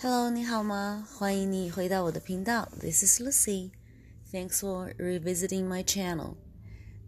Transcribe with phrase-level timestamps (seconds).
[0.00, 1.08] Hello，你好吗？
[1.16, 2.68] 欢迎你回到我的频道。
[2.80, 3.72] This is Lucy.
[4.30, 6.36] Thanks for revisiting my channel.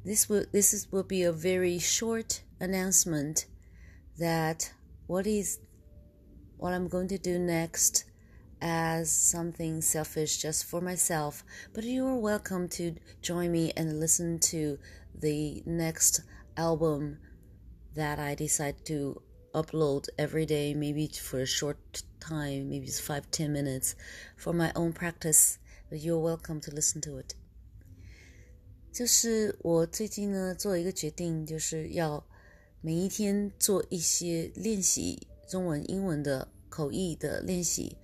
[0.04, 3.45] This will this is will be a very short announcement
[4.19, 4.71] that
[5.06, 5.59] what is
[6.56, 8.04] what I'm going to do next
[8.60, 11.45] as something selfish just for myself.
[11.72, 14.79] But you are welcome to join me and listen to
[15.15, 16.23] the next
[16.56, 17.19] album
[17.95, 21.77] that I decide to upload every day, maybe for a short
[22.20, 23.95] time, maybe it's five, ten minutes
[24.37, 25.59] for my own practice.
[25.91, 27.34] But you're welcome to listen to it.
[28.92, 32.27] 就是我最近呢做一个决定，就是要
[32.80, 37.96] 每一天做一些练习中文、英文的口译的练习，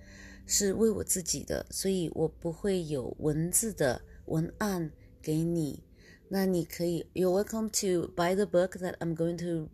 [0.47, 5.83] 是为我自己的，所以我不会有文字的文案给你。
[6.29, 9.69] 那你可以，You're welcome to buy the book that I'm going to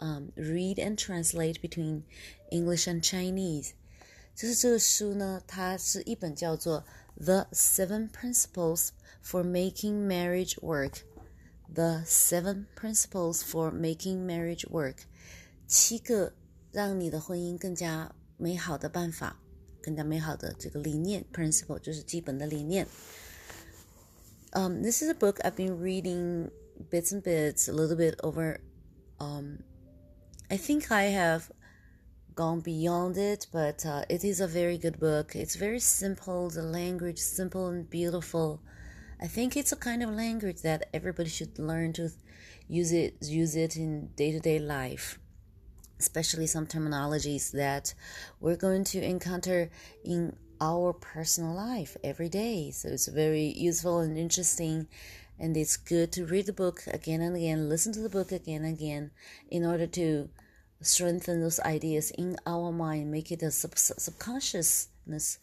[0.00, 2.02] um, read and translate between
[2.50, 3.70] English and Chinese。
[4.34, 6.84] 就是这个书呢，它是一本叫做《
[7.24, 8.90] The Seven Principles
[9.24, 14.98] for Making Marriage Work》。The Seven Principles for Making Marriage Work，
[15.66, 16.32] 七个
[16.70, 19.40] 让你的婚姻更加美好的办法，
[19.82, 21.24] 更加美好的这个理念。
[21.32, 22.86] Principle 就是基本的理念。
[24.52, 26.50] Um, this is a book I've been reading
[26.88, 28.60] bits and bits, a little bit over.
[29.18, 29.58] Um,
[30.51, 31.49] I think I have
[32.35, 35.33] gone beyond it, but uh, it is a very good book.
[35.33, 38.61] It's very simple, the language simple and beautiful.
[39.21, 42.09] I think it's a kind of language that everybody should learn to
[42.67, 45.19] use it use it in day-to-day life.
[45.97, 47.93] Especially some terminologies that
[48.41, 49.69] we're going to encounter
[50.03, 52.71] in our personal life every day.
[52.71, 54.89] So it's very useful and interesting
[55.40, 58.64] and it's good to read the book again and again, listen to the book again
[58.64, 59.10] and again
[59.50, 60.28] in order to
[60.82, 65.36] strengthen those ideas in our mind, make it a sub subconsciousness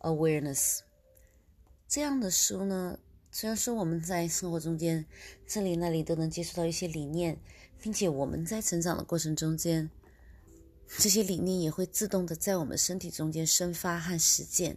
[0.00, 0.80] awareness。
[1.88, 2.98] 这样的书呢，
[3.30, 5.04] 虽然说我们在生活中间
[5.46, 7.38] 这里那里都能接触到一些理念，
[7.80, 9.90] 并且我们在成长的过程中间，
[10.98, 14.76] 这些理念也会自动的在我们身体中间生发和实践。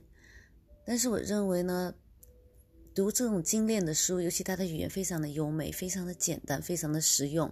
[0.85, 1.95] 但是我认为呢，
[2.98, 7.48] 读这种精炼的书，尤其它的语言非常的优美，非常的简单，非常的实用。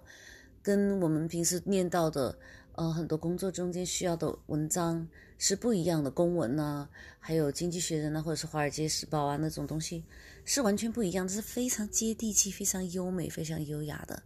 [0.61, 2.37] 跟我们平时念到的，
[2.73, 10.03] 呃，很多工作中间需要的文章是不一样的，公文呐，还有《经济学人》呐，或者是《华尔街时报》啊那种东西，
[10.43, 14.21] 是完全不一样，这是非常接地气、非常优美、非常优雅的。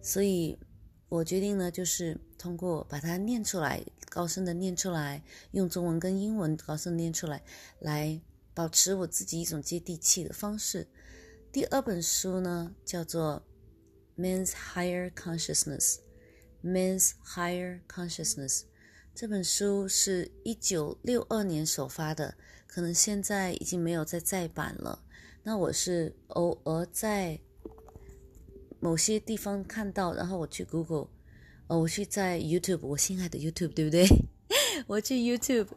[0.00, 0.58] 所以，
[1.08, 5.22] 我决定呢，就是通过把它念出来，高声的念出来，
[5.52, 7.40] 用中文跟英文高声念出来，
[7.78, 8.20] 来
[8.54, 10.88] 保持我自己一种接地气的方式。
[11.50, 13.42] 第二本书呢，叫做。
[14.14, 15.96] Men's Higher Consciousness,
[16.62, 18.64] Men's Higher Consciousness
[19.14, 22.36] 这本书是一九六二年首发的，
[22.66, 25.02] 可能现在已经没有再再版了。
[25.42, 27.40] 那我是偶尔在
[28.80, 31.08] 某些地方看到，然后我去 Google，
[31.68, 34.06] 呃，我去在 YouTube，我心爱的 YouTube，对不对？
[34.86, 35.68] 我去 YouTube，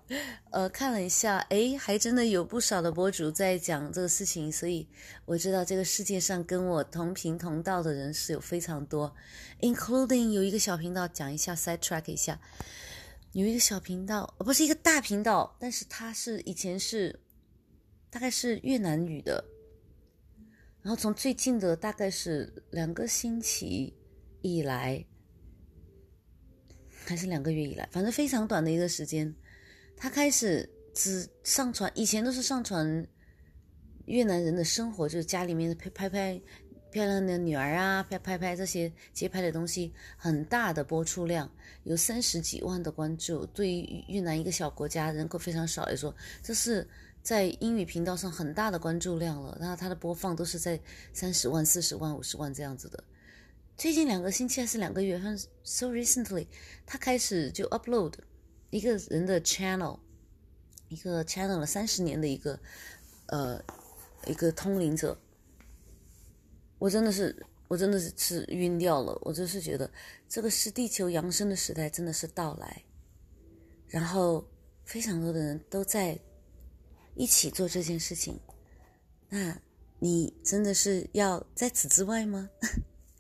[0.52, 4.88] 呃，看了一下，诶，还真的有不少的博主在讲这个事情，所以
[5.26, 9.14] 我知道这个世界上跟我同频同道的人是有非常多
[9.62, 12.40] ，including 有一个小频道讲一下 side track 一下，
[13.34, 17.20] 有一个小频道，不是一个大频道，但是它是以前是
[18.10, 19.44] 大概是越南语的，
[20.82, 23.94] 然后从最近的大概是两个星期
[24.42, 25.06] 以来。
[27.06, 29.34] 还是两个月以来，反正非常短的一个时间，
[29.96, 33.08] 他开始只上传，以前都是上传
[34.06, 36.42] 越南人的生活，就是家里面拍拍拍
[36.92, 41.50] 漂亮的女儿啊，拍拍拍这些街拍的东西，很大的播出量，
[41.84, 43.46] 有三十几万的关注。
[43.48, 46.88] 对于越南一个小国家，人口非常少来说，这是
[47.22, 49.58] 在英语频道上很大的关注量了。
[49.60, 50.80] 然后它的播放都是在
[51.14, 53.04] 三十万、四十万、五十万这样子的。
[53.78, 56.48] 最近两个星期还是两个月，反正 so recently，
[56.86, 58.14] 他开始就 upload
[58.70, 60.00] 一个人的 channel，
[60.88, 62.58] 一个 channel 了三十年的一个
[63.28, 63.62] 呃
[64.28, 65.20] 一个通灵者，
[66.80, 69.92] 我真的是我真的是是晕掉了，我就是觉得
[70.30, 72.82] 这个是地球扬升的时代真的是到来，
[73.90, 74.48] 然后
[74.86, 76.18] 非常多的人都在
[77.14, 78.40] 一起做这件事情，
[79.28, 79.60] 那
[80.00, 82.50] 你真的是要在此之外吗？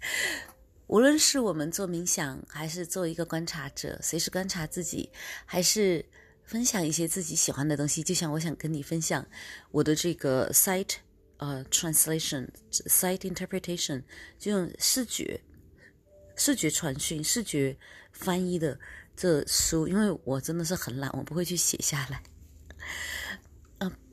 [0.87, 5.09] 无论是我们做冥想，还是做一个观察者，随时观察自己，
[5.45, 6.05] 还是
[6.43, 9.25] 分享一些自己喜欢的东西，就像我想跟你分享
[9.71, 10.97] 我的这个 sight
[11.37, 14.03] 呃 translation sight interpretation，
[14.37, 15.41] 就用视觉
[16.35, 17.75] 视觉传讯、视觉
[18.11, 18.79] 翻译的
[19.15, 22.21] 这书，因为我真的是很懒，我不会去写下来。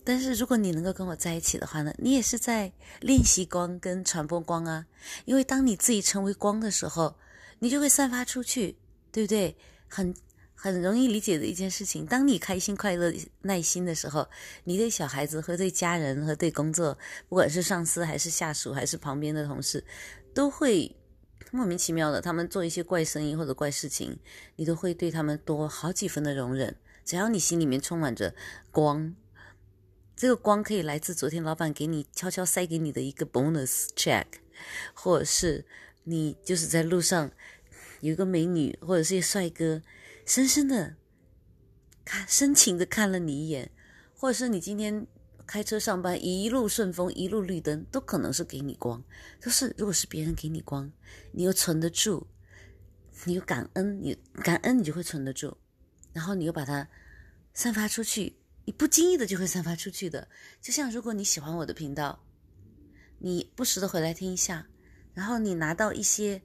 [0.04, 4.86] 但是如果你能够跟我在一起的话呢，你也是在练习光跟传播光啊。
[5.24, 7.16] 因为当你自己成为光的时候，
[7.58, 8.76] 你就会散发出去，
[9.10, 9.56] 对不对？
[9.88, 10.14] 很。
[10.54, 14.28] 很容易理解的一件事情，当你开心、快乐、耐心的时候，
[14.62, 16.96] 你对小孩子和对家人和对工作，
[17.28, 19.84] 不管是上司还是下属还是旁边的同事，
[20.32, 20.94] 都会
[21.50, 24.16] 莫名其妙的，他们做一些怪声音或者怪事情，
[24.54, 26.76] 你都会对他们多好几分的容忍。
[27.04, 28.32] 只要你心里面充满着
[28.70, 29.12] 光，
[30.22, 34.26] 这个光可以来自昨天老板给你悄悄塞给你的一个 bonus check，
[34.94, 35.66] 或者是
[36.04, 37.32] 你就是在路上
[38.02, 39.82] 有一个美女或者是一个帅哥。
[40.24, 40.94] 深深的
[42.04, 43.72] 看，深情的看了你一眼，
[44.14, 45.08] 或者是你今天
[45.44, 49.02] 开车上班一路顺风，一路绿灯，都可能是给你光。
[49.40, 50.88] 就是如果是别人给你光，
[51.32, 52.28] 你又存得住，
[53.24, 55.56] 你又感恩，你感恩你就会存得住，
[56.12, 56.86] 然后你又把它
[57.52, 60.28] 散发出去，你不经意的就会散发出去的。
[60.60, 62.24] 就像如果你喜欢我的频道，
[63.18, 64.66] 你不时的回来听一下，
[65.14, 66.42] 然后你拿到一些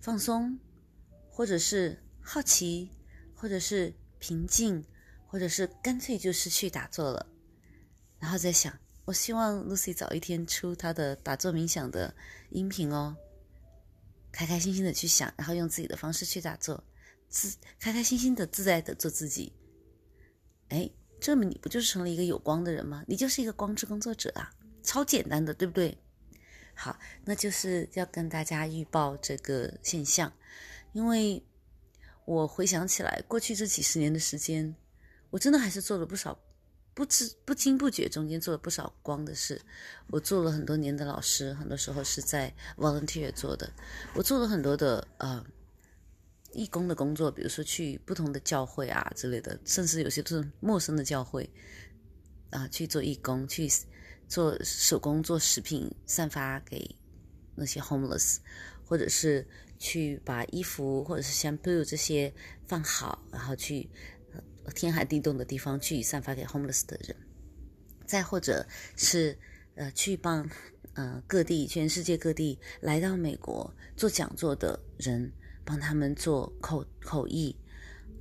[0.00, 0.58] 放松，
[1.30, 2.90] 或者是好奇。
[3.36, 4.82] 或者是平静，
[5.26, 7.26] 或者是干脆就失去打坐了，
[8.18, 8.72] 然后再想，
[9.04, 12.14] 我希望 Lucy 早一天出她的打坐冥想的
[12.48, 13.14] 音频哦，
[14.32, 16.82] 开开心心的去想，然后用自己的方式去打坐，
[17.28, 19.52] 自开开心心的自在的做自己。
[20.68, 20.88] 哎，
[21.24, 23.02] 这么你不就是成了一个有光的人吗？
[23.08, 25.96] 你就是一个光之工作者啊，超简单的，对不对？
[26.74, 30.30] 好，那就是要跟大家预报这个现象，
[30.92, 31.42] 因为。
[32.26, 34.74] 我回想起来，过去这几十年的时间，
[35.28, 36.38] 我真的还是做了不少，
[36.94, 39.60] 不知不经不觉中间做了不少光的事。
[40.06, 43.70] 我做了很多年的老师，很多时候是在 volunteer 做的。
[44.14, 45.44] 我做了很多的呃
[46.54, 51.48] 义工的工作，比如说去不同的教会啊之类的，甚至有些是陌生的教会
[52.50, 53.68] 啊去做义工，去
[54.28, 56.96] 做手工做食品散发给
[57.54, 58.38] 那些 homeless，
[58.84, 59.46] 或者是。
[59.76, 62.32] 去把衣服或者是 shampoo 这些
[62.66, 63.86] 放好，然后去
[64.74, 67.14] 天寒地冻的地方去散发给 homeless 的人，
[68.06, 68.66] 再或者
[68.96, 69.36] 是
[69.74, 70.48] 呃去帮
[70.94, 75.30] 呃各地全世界各地来到美国做讲座的人，
[75.64, 77.56] 帮他们做口口译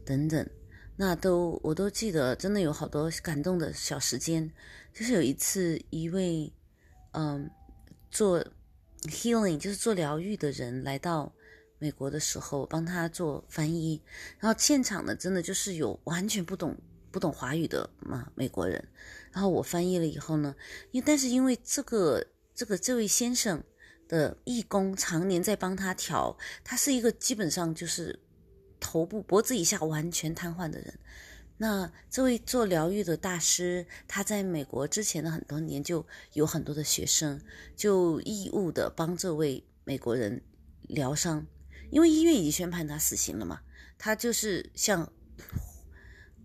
[0.06, 0.50] 等等，
[0.95, 4.50] 那都我都记得，真的有好多感动的小时间。
[4.94, 6.51] 就是有一次，一位
[7.12, 7.50] 嗯
[8.10, 8.44] 做
[9.04, 11.34] healing 就是做疗愈的人来到。
[11.80, 14.01] 美国的时候帮他做翻译，
[14.39, 16.74] 然后现场呢，真的就是有完全不懂
[17.12, 18.81] 不懂华语的嘛美国人，
[19.34, 20.56] 然后我翻译了以后呢，
[20.92, 22.25] 因但是因为这个
[22.56, 23.62] 这个这位先生
[24.13, 28.19] 的义工常年在帮他调，他是一个基本上就是
[28.80, 31.00] 头部脖子以下完全瘫痪的人，
[31.57, 37.42] 那这位做疗愈的大师，他在美国之前的很多年就有很多的学生
[37.75, 40.39] 就义务的帮这位美国人
[40.83, 41.45] 疗伤。
[41.89, 43.62] 因为医院已经宣判他死刑了嘛，
[43.98, 45.12] 他就是像，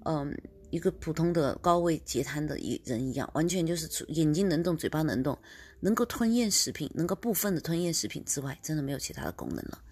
[0.05, 0.35] 嗯，
[0.70, 5.38] 一个普通的高位截瘫的一人一样，完全就是眼睛能动，嘴巴能动，
[5.81, 9.83] 能够吞咽食品，能够部分的吞咽食品之外，真的没有其他的功能了。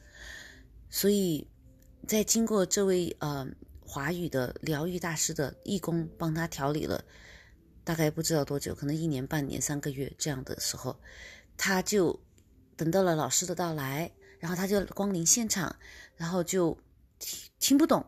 [0.90, 1.46] 所以
[2.06, 3.46] 在经过这位呃
[3.80, 7.04] 华语的疗愈大师的义工帮他调理了
[7.84, 10.98] 大概不知道多久，可能一年半年三个月这样的时候，
[11.56, 12.18] 他就
[12.76, 14.10] 等到了老师的到来。
[14.38, 15.74] 然后他就光临现场，
[16.14, 16.76] 然后就
[17.18, 18.04] 听听不懂，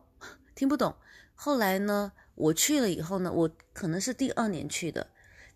[0.53, 0.95] 听不懂。
[1.33, 5.09] 后来呢，我去了以后呢，我可能是第二年去的，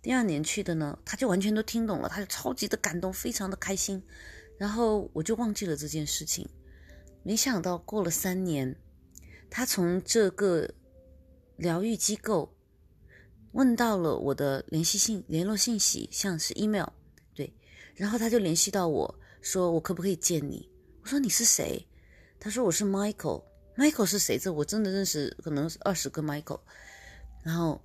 [0.03, 4.03] 第二年去的呢，他就完全都听懂了，他就超级的感动，非常的开心。
[4.57, 6.47] 然后我就忘记了这件事情。
[7.23, 8.75] 没想到过了三年，
[9.49, 10.69] 他从这个
[11.55, 12.53] 疗愈机构
[13.53, 16.87] 问到了我的联系信、联络信息，像是 email，
[17.33, 17.51] 对，
[17.95, 19.19] 然后他就联系到我。
[19.41, 20.69] 说我可不可以见你？
[21.01, 21.85] 我说你是谁？
[22.39, 23.43] 他说我是 Michael。
[23.75, 24.37] Michael 是谁？
[24.37, 26.59] 这我真的认识，可能二十个 Michael。
[27.41, 27.81] 然后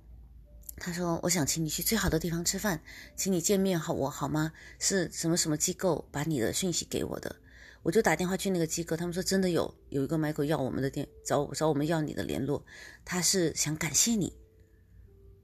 [0.79, 2.81] 他说我想请你去最好的地方吃饭，
[3.15, 4.53] 请你见面好我好吗？
[4.79, 7.35] 是什么什么机构把你的讯息给我的？
[7.81, 12.65] 我就打电话去那个机构，他们说真的有有一个 Michael 要我们的电找找我们要你的联络，
[13.05, 14.37] 他是想感谢你。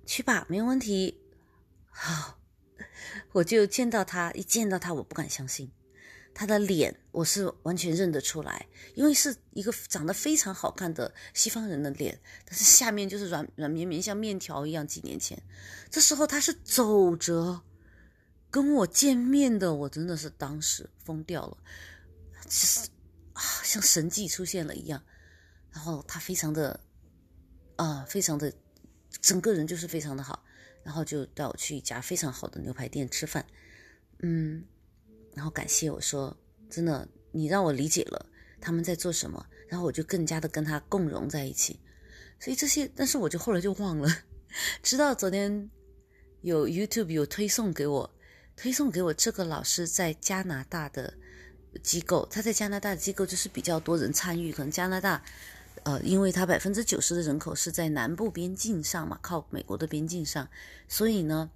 [0.05, 1.21] 去吧，没有问题。
[1.89, 2.39] 好，
[3.31, 5.71] 我就见到他，一见到他我不敢相信。
[6.37, 14.85] 他的脸我是完全认得出来，因为是一个长得非常好看的西方人的脸，但是下面就是软软绵绵像面条一样。
[14.85, 15.41] 几年前，
[15.89, 17.61] 这时候他是走着
[18.51, 21.57] 跟我见面的，我真的是当时疯掉了，
[22.43, 22.89] 就是
[23.31, 25.01] 啊，像神迹出现了一样。
[25.71, 26.77] 然后他非常的
[27.77, 28.51] 啊，非常的
[29.21, 30.43] 整个人就是非常的好，
[30.83, 33.45] 然后就带我去一家非常好的牛排店吃饭，
[34.19, 34.65] 嗯，
[35.35, 36.35] 然后感谢我说
[36.69, 38.25] 真的，你让我理解了
[38.59, 41.79] 他们在做什么，然后我就更加的跟他共融在一起，
[42.39, 44.09] 所以这些，但是我就后来就忘了，
[44.81, 45.69] 直到昨天
[46.41, 48.15] 有 YouTube 有推送给我，
[48.55, 51.13] 推送给我这个老师在加拿大的
[51.83, 55.23] 机构，他在加拿大的机构就是比较多人参与，可能加拿大。
[55.83, 60.49] 呃，因为他百分之九十的人口是在南部边境上嘛，靠美国的边境上，
[60.87, 61.51] 所以呢，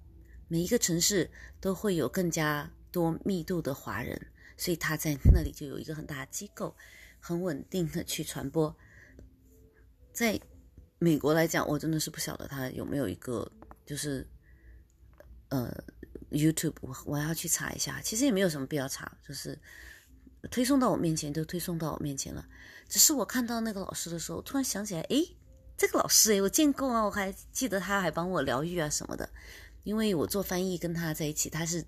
[0.46, 4.20] 每一个城市都会有更加多密度的华人，
[4.56, 6.76] 所以他在那里就有一个很大的机构，
[7.18, 8.76] 很稳定的去传播。
[10.12, 10.38] 在
[10.98, 13.50] 美国来讲，我真的是不晓得他有没有一个，
[13.86, 14.26] 就是
[15.48, 15.72] 呃
[16.30, 19.58] ，YouTube，我我要去查一下，其实也没有什么必要查，就是
[20.50, 22.46] 推送到我面前，就推送到我面前了。
[22.88, 25.36] 只是我看到那个老师的时候，突然想起来，诶，
[25.76, 29.30] 这个老师诶，我见过啊，我还记得他还帮我疗愈啊什么的。
[29.82, 31.82] 因为我做翻译跟他在一起，他是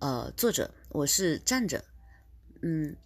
[0.00, 1.82] 呃坐着，我是站着，
[2.62, 2.96] 嗯，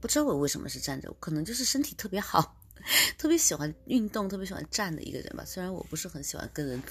[0.00, 2.56] 不知道我为什么是站着，可能就是身体特别好，
[3.16, 5.44] 特别喜欢运动，特别喜欢站的一个人吧。
[5.44, 6.82] 虽然我不是很喜欢跟人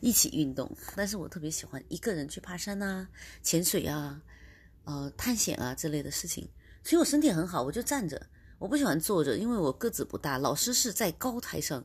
[0.00, 3.08] 一起运动，但是我特别喜欢一个人去爬山啊、
[3.42, 4.20] 潜水啊、
[4.84, 6.48] 呃探险啊之类的事情。
[6.84, 8.20] 所以我身体很好，我就站着，
[8.58, 10.38] 我不喜欢坐着，因为我个子不大。
[10.38, 11.84] 老师是在高台上，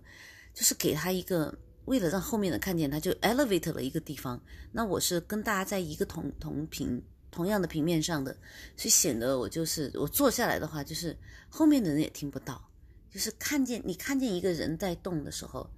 [0.53, 4.41] 就是给他一个，为了让后面的看见他，就 elevate 了一个地方。
[4.71, 8.31] 那我是跟大家在一个同同平同样的平面上的，
[8.75, 11.17] 所以显得我就是我坐下来的话，就是
[11.49, 12.69] 后面的人也听不到，
[13.09, 15.69] 就是看见你看见一个人在动的时候，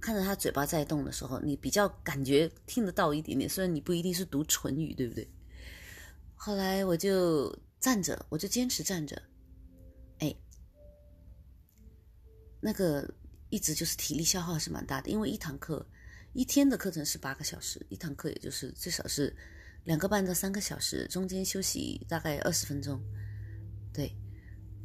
[0.00, 5.28] 看着他嘴巴在动的时候，你比较感觉听得到一点点，虽然你不一定是读唇语，对不对？
[6.34, 7.56] 后来我就。
[7.80, 9.22] 站着，我就坚持站着。
[10.18, 10.34] 哎，
[12.60, 13.08] 那个
[13.50, 15.86] 一直就是体力消耗是蛮大的，因为一堂课
[16.32, 19.34] 一天的课程是八个小时，一堂课也就是最少是
[19.84, 23.00] 两个半到三个小时，中间休息大概二十分钟，
[23.92, 24.14] 对，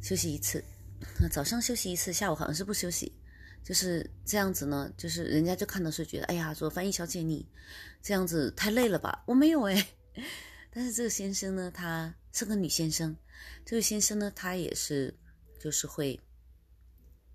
[0.02, 0.64] 休息一次。
[1.30, 3.12] 早上休息一次，下午好像是不休息，
[3.62, 4.90] 就是这样子呢。
[4.96, 7.46] 就是人家就看到是觉得，哎呀，做翻译小姐你
[8.02, 9.22] 这样子太累了吧？
[9.28, 9.86] 我没有哎。
[10.72, 13.14] 但是这个先生呢，他是个女先生。
[13.66, 15.14] 这个先生呢，他也是，
[15.60, 16.18] 就是会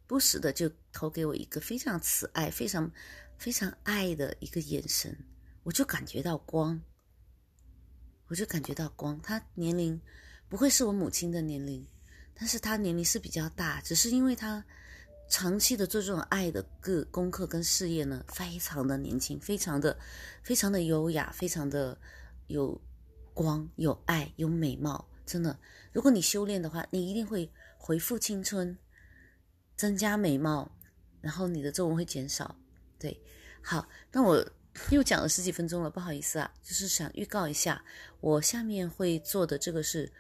[0.09, 2.91] 不时的就投给我一个非常慈爱、非常
[3.37, 5.15] 非常爱的一个眼神，
[5.61, 6.81] 我就感觉到光，
[8.25, 9.21] 我就感觉到光。
[9.21, 10.01] 他年龄
[10.49, 11.85] 不会是我母亲的年龄，
[12.33, 14.65] 但是他年龄是比较大，只是因为他
[15.29, 19.95] 长期的做这种爱的个功课跟事业呢，非常的年轻，非常的
[20.41, 21.95] 非常的优雅，非常的
[22.47, 22.81] 有。
[23.31, 25.57] 光有爱有美貌，真的。
[25.93, 28.77] 如果你修炼的话，你一定会恢复青春，
[29.78, 30.70] 增加美貌，
[31.20, 32.56] 然后你的皱纹会减少。
[32.99, 33.20] 对，
[33.62, 34.44] 好，那我
[34.90, 37.84] 又讲了十几分钟了，不好意思啊，就是想预告一下，
[38.20, 40.12] 我下面会做的这个是，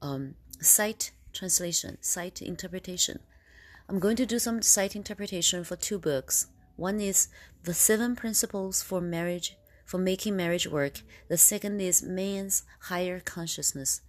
[0.00, 6.46] 嗯，sight translation，sight interpretation。I'm going to do some sight interpretation for two books.
[6.76, 7.28] One is
[7.64, 9.52] The Seven Principles for Marriage
[9.84, 11.02] for making marriage work.
[11.28, 14.00] The second is Man's Higher Consciousness.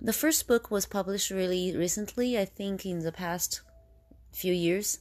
[0.00, 3.60] The first book was published really recently, I think in the past
[4.37, 4.99] few years,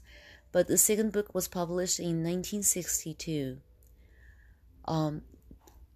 [0.53, 3.59] but the second book was published in 1962.
[4.87, 5.23] Um,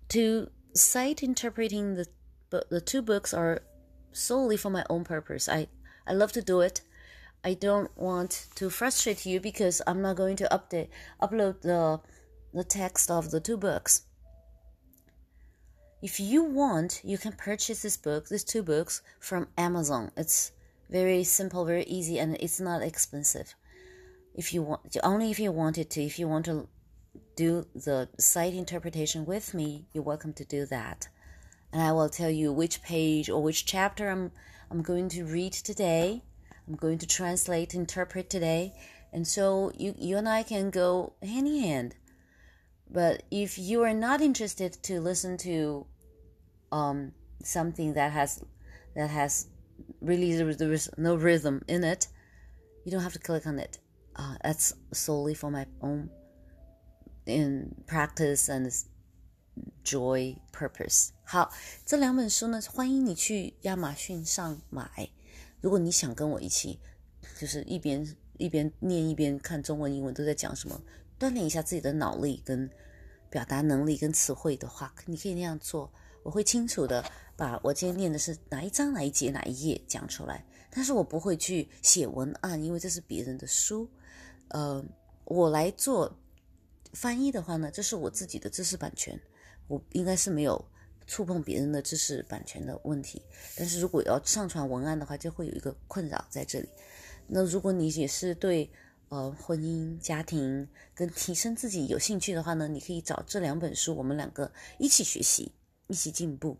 [0.09, 2.06] to cite interpreting the
[2.50, 3.62] the two books are
[4.12, 5.49] solely for my own purpose.
[5.49, 5.68] I
[6.06, 6.82] I love to do it.
[7.42, 10.88] I don't want to frustrate you because I'm not going to update
[11.23, 12.00] upload the
[12.52, 14.02] the text of the two books.
[16.02, 20.11] If you want, you can purchase this book, these two books from Amazon.
[20.16, 20.52] It's
[20.90, 23.54] very simple, very easy, and it's not expensive.
[24.35, 26.68] If you want, only if you wanted to, if you want to
[27.37, 31.09] do the sight interpretation with me, you're welcome to do that.
[31.73, 34.32] And I will tell you which page or which chapter I'm
[34.70, 36.23] I'm going to read today.
[36.68, 38.73] I'm going to translate, interpret today.
[39.12, 41.94] And so you you and I can go hand in hand
[42.92, 45.87] but if you are not interested to listen to
[46.73, 48.44] um, something that has
[48.97, 49.47] that has
[50.01, 52.07] really there is no rhythm in it,
[52.84, 53.79] you don't have to click on it.
[54.15, 56.10] Uh, that's solely for my own
[57.25, 58.72] in practice and
[59.84, 61.10] joy purpose.
[61.25, 61.51] 好，
[61.86, 65.10] 这两本书呢，欢迎你去亚马逊上买。
[65.62, 66.79] 如果你想跟我一起，
[67.39, 70.81] 就是一边一边念一边看中文、英文都在讲什么，
[71.19, 72.69] 锻炼一下自己的脑力跟
[73.29, 75.91] 表达能力跟词汇的话，你可以那样做。
[76.24, 77.03] 我会清楚的
[77.40, 83.88] 把我今天念的是哪一章哪一节哪一页讲出来，但是我不会去写文案，因为这是别人的书。
[84.49, 84.85] 呃，
[85.25, 86.14] 我来做
[86.92, 89.18] 翻译的话呢，这是我自己的知识版权，
[89.68, 90.62] 我应该是没有
[91.06, 93.23] 触碰别人的知识版权的问题。
[93.56, 96.68] 但是如果要上传文案的话，就会有一个困扰在这里。
[97.26, 98.70] 那如果你也是对
[99.09, 105.50] 呃婚姻、家庭跟提升自己有兴趣的话呢，你可以找这两本书，我们两个一起学习，
[105.87, 106.54] 一起进步。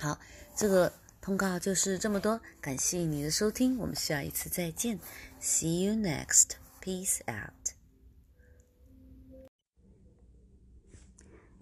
[0.00, 0.18] 好，
[0.56, 0.90] 这个
[1.20, 4.98] 通告就是这么多，感谢你的收听，我们下一次再见
[5.42, 7.74] ，See you next, peace out.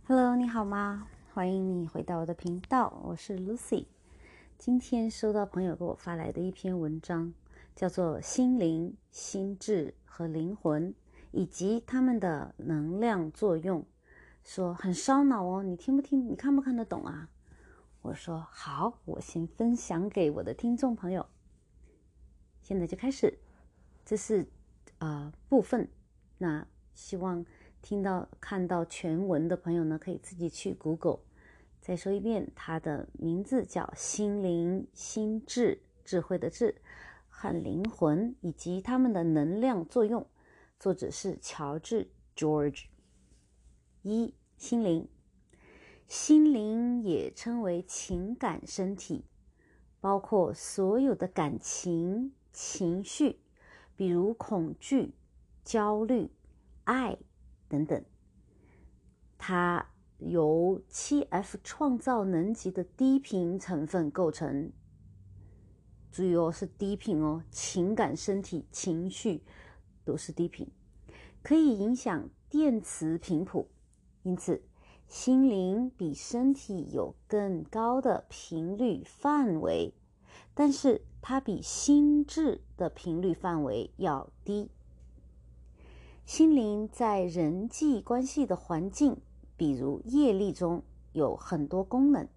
[0.07, 1.09] Hello，你好吗？
[1.35, 3.87] 欢迎你回到我的频道，我是 Lucy。
[4.57, 7.35] 今天收到朋友给我发来的一篇文章，
[7.75, 10.95] 叫做《心灵、心智和灵魂
[11.33, 13.83] 以及它们的能量作用》，
[14.45, 16.29] 说很烧脑哦，你听不听？
[16.31, 17.29] 你看不看得懂啊？
[18.01, 21.27] 我说好，我先分享给我的听众朋友。
[22.63, 23.39] 现在就开始，
[24.05, 24.47] 这是
[24.99, 25.89] 啊部分。
[26.39, 27.45] 那希望
[27.83, 31.21] 听到看到全文的朋友呢，可以自己去 Google。
[31.81, 36.81] 再说一遍，它的名字叫《心灵、心智、智慧的智
[37.29, 40.23] 和灵魂以及它们的能量作用》，
[40.79, 42.87] 作者是乔治 George。
[44.03, 45.09] 一心灵。
[46.09, 49.27] 心灵也称为情感身体，
[50.01, 53.41] 包括所有的感情、情绪，
[53.95, 55.13] 比如恐惧、
[55.63, 56.31] 焦虑、
[56.85, 57.19] 爱
[57.69, 58.03] 等等。
[59.37, 64.73] 它由七 F 创造能级的低频成分构成。
[66.11, 69.43] 注意哦，是低频哦，情感身体、情绪
[70.07, 70.67] 都是低频，
[71.43, 73.69] 可以影响电磁频谱，
[74.23, 74.63] 因此。
[75.09, 79.95] 心灵比身体有更高的频率范围，
[80.53, 84.69] 但是它比心智的频率范围要低。
[86.27, 89.17] 心灵在人际关系的环境，
[89.57, 90.83] 比如业力中
[91.15, 92.29] 有很多功能。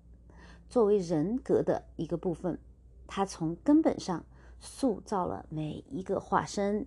[0.70, 2.58] 作为人格的一个部分，
[3.06, 4.24] 它从根本上
[4.62, 6.86] 塑造了每一个化身。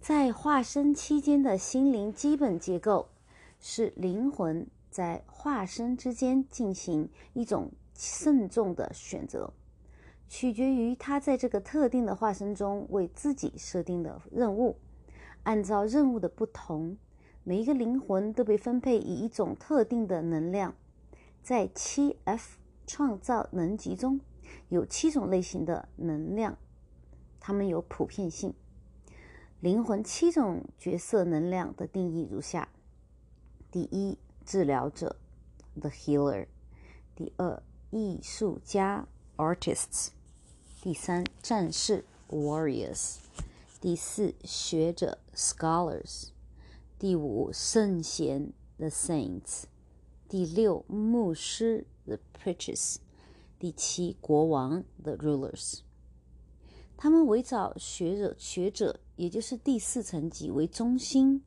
[0.00, 3.10] 在化身期间的心灵基本结构。
[3.60, 9.52] 是灵魂在化身之间进行一种慎重的选择，
[10.28, 14.76] 取决于他在这个特定的化身中为自己设定的任务。
[15.42, 16.96] 按照任务的不同，
[17.42, 20.74] 每一个灵魂都被分配以一种特定的能量。
[21.42, 24.20] 在七 F 创造能级中
[24.68, 26.58] 有七种类型的能量，
[27.40, 28.52] 它们有普遍性。
[29.60, 32.68] 灵魂七种角色能量的定义如下。
[33.70, 35.16] 第一，治疗者
[35.78, 36.46] ，the healer；
[37.14, 40.08] 第二，艺术家，artists；
[40.80, 43.18] 第三，战士，warriors；
[43.78, 46.30] 第四，学者，scholars；
[46.98, 49.64] 第五，圣贤，the saints；
[50.26, 52.96] 第六，牧师，the preachers；
[53.58, 55.80] 第七，国王，the rulers。
[56.96, 61.44] 他们围绕学者，学者，也就是第四层级为中心。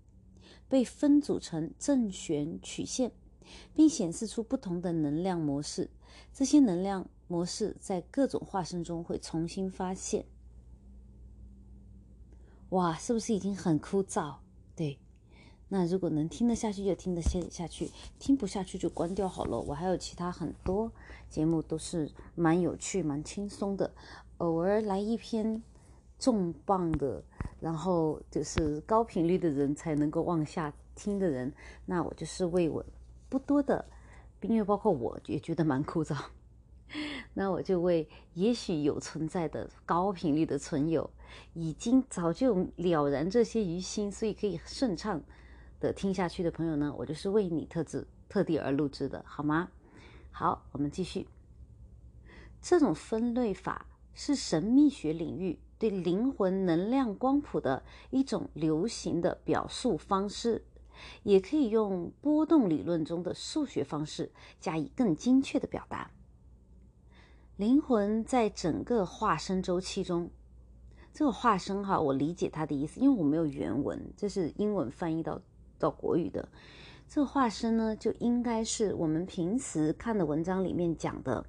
[0.71, 3.12] 被分组成正弦曲线，
[3.75, 5.89] 并显示出不同的能量模式。
[6.34, 10.23] 这些能量模式在各种化身中会重新发现。
[12.69, 14.36] 哇，是不是已经很枯燥？
[14.77, 14.97] 对，
[15.67, 19.60] 那如果能听得下去就听得下下去，听不下去就关掉好了。
[19.60, 20.89] 我还有其他很多
[21.29, 23.93] 节目都是蛮有趣、蛮轻松的，
[24.38, 25.62] 偶尔来一篇
[26.21, 27.21] 重磅的。
[27.60, 31.53] 然后就是高频率的人才能够往下听的人，
[31.86, 32.84] 那我就是为我
[33.29, 33.86] 不多的，
[34.41, 36.17] 因为包括我也觉得蛮枯燥，
[37.36, 41.07] 那我就为也许有存在的高频率的存有，
[41.53, 45.21] 已经早就了然这些于心，所以可以顺畅
[45.79, 49.69] 的听下去的朋友呢，我就是为你特制特地而录制的，好吗？
[50.31, 51.27] 好，我们继续。
[52.60, 55.60] 这种分类法是神秘学领域。
[55.82, 60.63] 对灵魂能量光谱的一种流行的表述方式，
[61.24, 66.12] 也可以用波动理论中的数学方式加以更精确的表达。
[67.58, 70.30] 灵魂在整个化身周期中，
[71.12, 75.41] 这个化身哈，我理解它的意思，因为我没有原文，这是英文翻译到
[75.80, 76.48] 到国语的。
[77.08, 81.44] 这个化身呢，就应该是我们平时看的文章里面讲的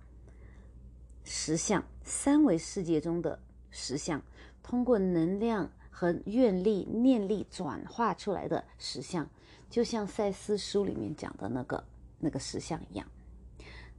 [1.23, 3.38] 实相三维世界中的。
[3.72, 4.22] 实相
[4.62, 9.28] 通过能量和愿力、念力转化出来的实相，
[9.68, 11.82] 就像赛斯书里面讲的那个
[12.20, 13.06] 那个实相一样。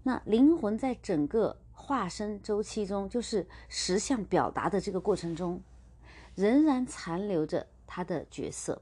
[0.03, 5.61] 那灵魂在整个化身周期中，就是实相表达的这个过程中，
[6.35, 8.81] 仍然残留着他的角色，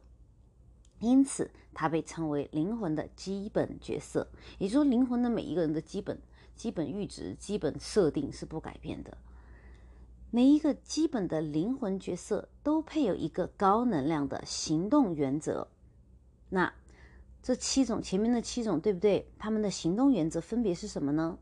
[0.99, 4.27] 因此他被称为灵魂的基本角色。
[4.57, 6.19] 也就是说，灵魂的每一个人的基本、
[6.55, 9.17] 基本阈值、基本设定是不改变的。
[10.33, 15.67] 每一个基本的灵魂角色都配有一个高能量的行动原则。
[16.49, 16.73] 那
[17.43, 19.29] 这七种前面的七种，对不对？
[19.37, 21.37] 他们的行动原则分别是什么呢？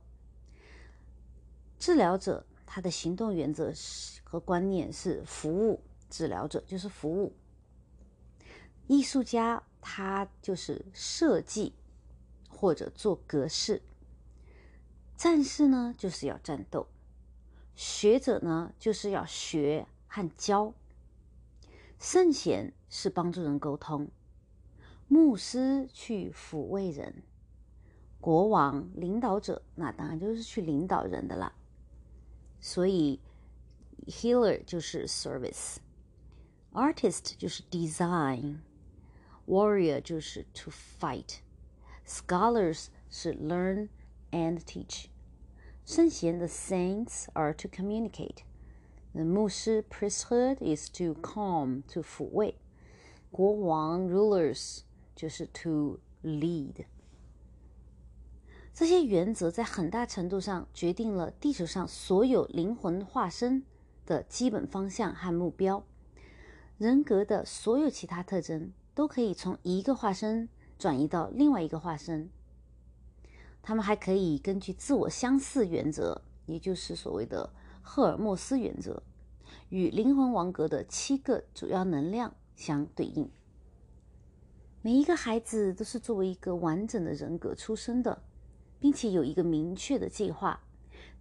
[1.78, 7.36] 治疗者他的行动原则是和观念是服务，治疗者就是服务。
[8.88, 11.76] 艺术家他就是设计
[12.50, 13.84] 或者做格式，
[15.16, 16.88] 战士呢就是要战斗。
[17.80, 20.74] 学者呢，就是要学和教；
[21.98, 24.10] 圣贤是帮助人沟通，
[25.08, 27.24] 牧师去抚慰人，
[28.20, 31.54] 国王领导者那当然就是去领导人的啦。
[32.60, 33.22] 所以
[34.08, 43.88] ，healer 就是 service，artist 就是 design，warrior 就是 to fight，scholars 是 learn
[44.32, 45.06] and teach。
[45.90, 48.44] 圣贤的 saints are to communicate.
[49.12, 52.60] The 牧师 priesthood is to calm, to 抚慰。
[53.32, 54.82] 国王 rulers
[55.16, 56.86] 就是 to lead。
[58.72, 63.64] 这些原则在很大程度上决定了地球上所有灵魂化身
[64.06, 65.84] 的基本方向和目标。
[66.78, 72.30] 人格的所有其他特征都可以从一个化身转移到另外一个化身。
[73.62, 79.04] 他们还可以根据自我相似原则，也就是所谓的赫尔墨斯原则，
[79.70, 83.30] 与灵魂王格的七个主要能量相对应。
[84.82, 88.24] 每一个孩子都是作为一个完整的人格出生的，
[88.80, 90.64] 并且有一个明确的计划，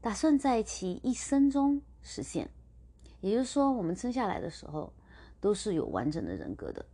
[0.00, 2.50] 打算在其一生中实现。
[3.20, 4.92] 也就是说，我们生下来的时候
[5.40, 6.86] 都是有完整的人格的，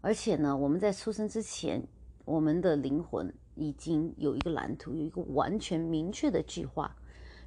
[0.00, 1.82] 而且呢，我们在出生之前，
[2.24, 3.34] 我们的灵魂。
[3.54, 6.96] 已经有一个蓝图，有一个完全明确的计划，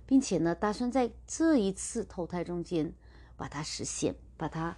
[0.06, 2.94] 并且呢，打算在这一次投胎中间
[3.36, 4.78] 把它实现，把它，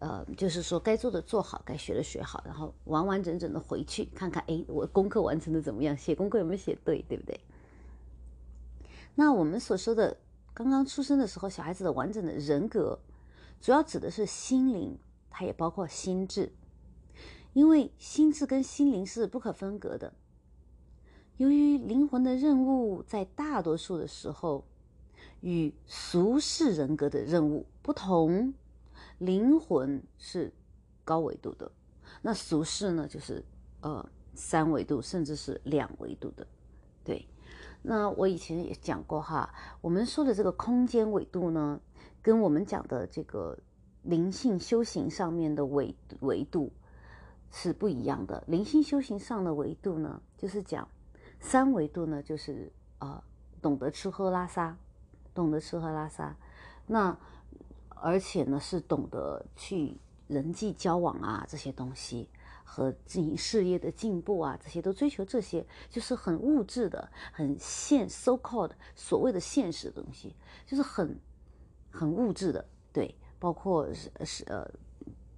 [0.00, 5.96] 呃，就是说该做的做好，该学的学好，然后完完整整的回去看看，哎，我功课完成的怎么样？
[5.96, 7.40] 写功课有没有写对，对不对？
[9.14, 10.16] 那我们所说的
[10.54, 12.98] 刚刚出生的时候，小孩子的完整的人格，
[13.60, 14.98] 主要指的是心灵，
[15.30, 16.50] 它也包括心智，
[17.52, 20.14] 因为心智跟心灵是不可分割的。
[21.38, 24.64] 由于灵魂的任务在大多数的时候
[25.40, 28.54] 与俗世人格的任务不同，
[29.18, 30.52] 灵魂是
[31.04, 31.72] 高维度的，
[32.20, 33.44] 那俗世呢就是
[33.80, 36.46] 呃三维度甚至是两维度的。
[37.02, 37.26] 对，
[37.80, 41.80] 那我以前也讲过哈，我们说的这个空间维度呢，
[42.20, 43.58] 跟我们讲的这个
[44.02, 46.70] 灵性修行上面的维维度
[47.50, 48.44] 是不一样的。
[48.46, 50.86] 灵性修行上的维度呢，就是讲。
[51.42, 53.22] 三维度呢，就是啊，
[53.60, 54.78] 懂得吃喝拉撒，
[55.34, 56.34] 懂得吃喝拉撒，
[56.86, 57.18] 那
[57.88, 62.30] 而且呢是懂得去人际交往啊这些东西
[62.64, 71.20] 和进行事业的进步啊，这些都追求这些，就是很物质的、很现 so called 所谓的现实的东西，就是很
[71.90, 74.70] 很物质的，对，包括是是呃。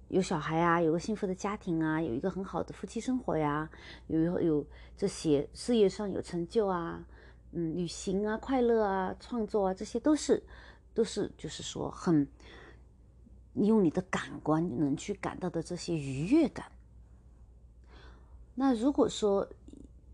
[0.09, 3.67] 有小孩啊，有个幸福的家庭啊，有一个很好的夫妻生活呀，
[4.07, 4.65] 有有
[4.95, 7.03] 这些事业上有成就啊，
[7.51, 10.43] 嗯，旅行啊，快乐啊，创作啊，这些都是
[10.93, 12.27] 都是就是说很，
[13.53, 16.71] 你用你的感官能去感到的这些愉悦感。
[18.53, 19.49] 那如果说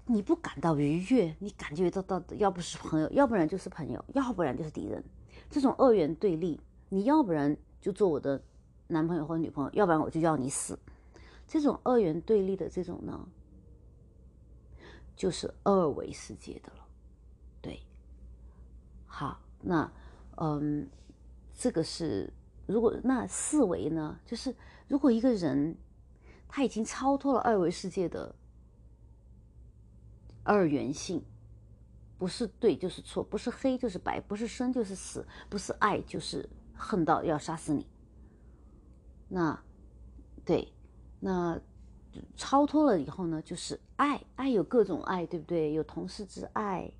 [0.05, 5.03] 你不感到愉悦，你感觉到到要不是朋友，要不然就是朋友，要不然就是敌人，
[5.49, 8.41] 这种二元对立，你要不然就做我的。
[8.91, 10.77] 男朋友或女朋友，要不然我就要你死。
[11.47, 13.27] 这种二元对立的这种呢，
[15.15, 16.85] 就是二维世界的了。
[17.61, 17.81] 对，
[19.05, 19.91] 好，那
[20.37, 20.89] 嗯，
[21.53, 22.31] 这个是
[22.67, 24.55] 如果那四维呢，就是
[24.87, 25.75] 如果一个人
[26.47, 28.33] 他已经超脱了二维世界的
[30.43, 31.23] 二元性，
[32.17, 37.85] 不是对就是错，不是黑就是白，不是生就是死，不是爱就是恨到要杀死你。
[39.33, 39.57] 那，
[40.43, 40.67] 对，
[41.21, 41.57] 那
[42.35, 45.71] 超脱了以后呢，就是爱，爱有各种爱，对不对？
[45.71, 46.91] 有同事之爱，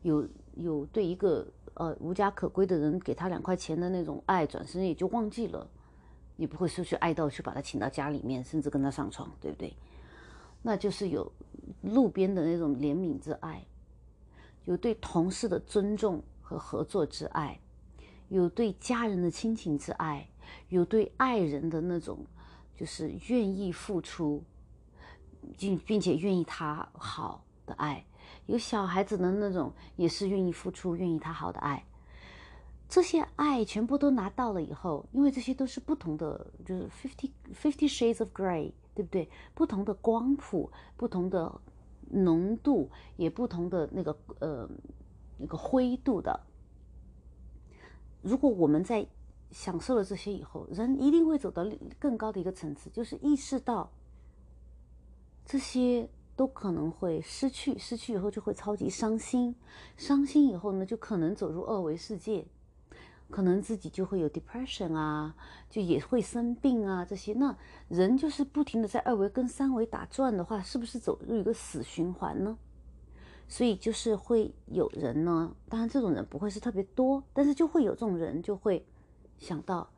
[0.00, 5.68] 有有对一个呃无家可归的人给他两块钱的那种爱，转身也就忘记了，
[6.36, 9.76] 你不会说去爱到去把他请到家里面，甚至跟他上床，对不对？
[10.62, 11.30] 那就是有
[11.82, 13.66] 路边的那种怜悯之爱，
[14.64, 17.60] 有对同事的尊重和合作之爱，
[18.30, 20.26] 有对家人的亲情之爱，
[20.68, 22.26] 有对爱人的那种
[22.74, 24.42] 就是愿意付出，
[25.58, 28.04] 并并且愿意他好的爱，
[28.46, 31.84] 有小孩子的那种也是愿意付出、愿意他好的爱。
[32.88, 39.28] 这些爱全部都拿到了以后，因为这些都是不同的，就是 fifty fifty shades of grey，对不对？
[39.54, 41.60] 不同的光谱，不同的
[42.10, 44.68] 浓度，也不同的那个呃
[45.38, 46.38] 那个灰度的。
[48.22, 49.04] 如果我们在
[49.50, 51.64] 享受了这些以后，人一定会走到
[51.98, 53.90] 更高的一个层次，就是意识到
[55.44, 59.54] 这些都可能会失去，失去以后就会超级伤心，
[59.96, 62.46] 伤心以后呢，就可能走入二维世界。
[63.28, 65.34] 可能自己就会有 depression 啊，
[65.68, 67.56] 就也会生病啊，这些那
[67.88, 72.56] 人就是不停的在二维跟三维打转的话，是不是走入一个死循环呢？
[73.48, 78.86] 所以就是会有人呢，当然这种人不会是特别多，但是就会有这种人就会
[79.38, 79.88] 想到，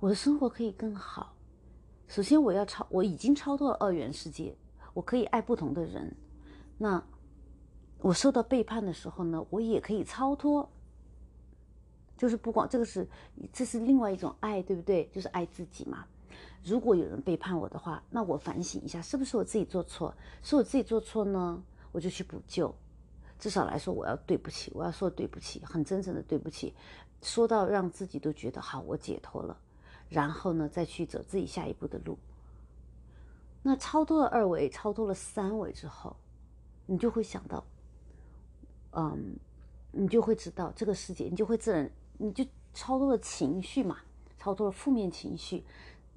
[0.00, 1.34] 我的生活可以更好。
[2.08, 4.56] 首先我要超，我已经超脱了二元世界，
[4.94, 6.14] 我可以爱不同的人。
[6.78, 7.02] 那
[7.98, 10.68] 我受到背叛的时候呢，我也可以超脱。
[12.16, 13.08] 就是不光这个是，
[13.52, 15.08] 这是另外一种爱，对不对？
[15.12, 16.04] 就是爱自己嘛。
[16.62, 20.14] 如果有人背叛我的话，那我反省一下，是不是我自己做错？
[20.40, 22.72] 是我自己做错呢，我就去补救。
[23.40, 26.72] 至少来说，我要对不起，我要说对不起，很真诚的对不起，
[27.22, 29.56] 说到让自己都觉得好，我解脱了。
[30.08, 32.18] 然后呢，再去走自己下一步的路。
[33.62, 36.14] 那超脱了二维，超脱了三维之后，
[36.84, 37.64] 你就会想到，
[38.90, 39.36] 嗯，
[39.92, 41.90] 你就会知道这个世界，你就会自然。
[42.18, 43.98] 你就超脱了情绪嘛，
[44.38, 45.64] 超脱了负面情绪，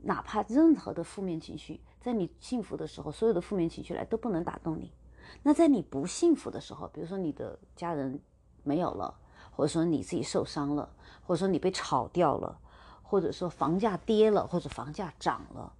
[0.03, 4.91] 哪怕任何的负面情绪，在你幸福的时候，所有的负面情绪来都不能打动你。
[5.41, 8.19] 那在你不幸福的时候，比如说你的家人
[8.63, 9.17] 没有了，
[9.51, 10.94] 或者说你自己受伤了，
[11.25, 12.57] 或者说你被炒掉了，
[13.03, 15.73] 或者说房价跌了，或者房价涨了，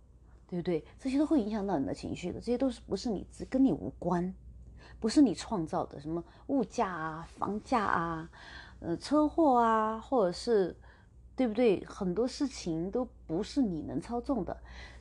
[0.47, 0.83] 对不对？
[0.99, 4.33] 这些都会影响到你的情绪的，这些都是不是你跟你无关，
[4.99, 8.29] 不是你创造的，什么物价啊，房价啊。
[8.81, 10.75] 呃，车祸啊，或者是，
[11.35, 11.83] 对不对？
[11.85, 14.55] 很多事情都不是你能操纵的。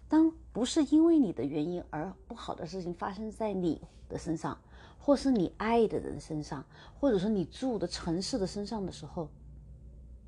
[0.09, 4.57] 当不是因为你的原因而不好的事情发生在你的身上，
[4.99, 6.65] 或是你爱的人身上，
[6.99, 9.29] 或者说你住的城市的身上的时候，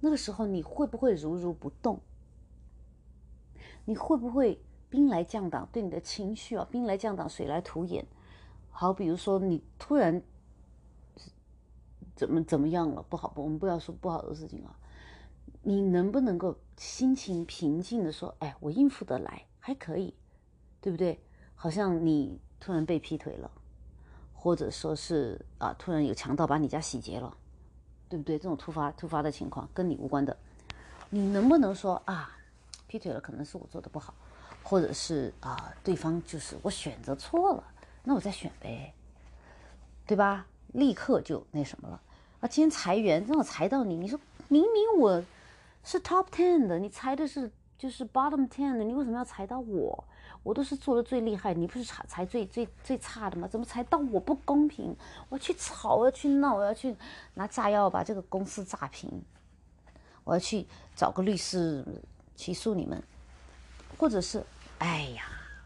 [0.06, 2.00] 那个时候你会不会如如不动？
[3.86, 5.68] 你会不会兵来将挡？
[5.72, 8.06] 对你的情绪啊，兵来将挡，水来土掩。
[8.70, 10.22] 好，比如说你突然。
[12.14, 13.02] 怎么怎么样了？
[13.02, 14.78] 不好，我们不要说不好的事情啊。
[15.62, 20.14] 你能不能够心情平静的说，哎，我应付得来，还可以，
[20.80, 21.20] 对不对？
[21.56, 23.50] 好像你突然被劈腿了，
[24.32, 27.36] 或者说是啊，突然有强盗把你家洗劫了，
[28.08, 28.38] 对不对？
[28.38, 30.36] 这种突发突发的情况跟你无关的，
[31.10, 32.36] 你能不能说啊，
[32.86, 34.14] 劈腿了可能是我做的不好，
[34.62, 37.64] 或者是啊，对方就是我选择错了，
[38.04, 38.92] 那我再选呗，
[40.06, 40.46] 对吧？
[40.72, 42.00] 立刻就那什么了。
[42.40, 45.22] 啊，今天裁员让我裁到你，你说明明我
[45.82, 50.04] 是 top ten 的，你裁的是就是 bottom ten 的，你为什么要裁到我？
[50.46, 53.48] 我都是做的最厉害，你不是才才最最最差的吗？
[53.48, 54.94] 怎么才到我不公平？
[55.28, 56.94] 我要去吵，我要去闹，我要去
[57.34, 59.10] 拿炸药把这个公司炸平，
[60.22, 61.84] 我要去找个律师
[62.36, 63.02] 起诉你们，
[63.98, 64.40] 或者是
[64.78, 65.24] 哎呀，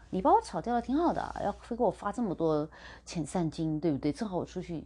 [0.09, 2.67] 你把我炒掉了挺好的，要非给我发这么多
[3.05, 4.11] 遣散金，对不对？
[4.11, 4.83] 正好我出去。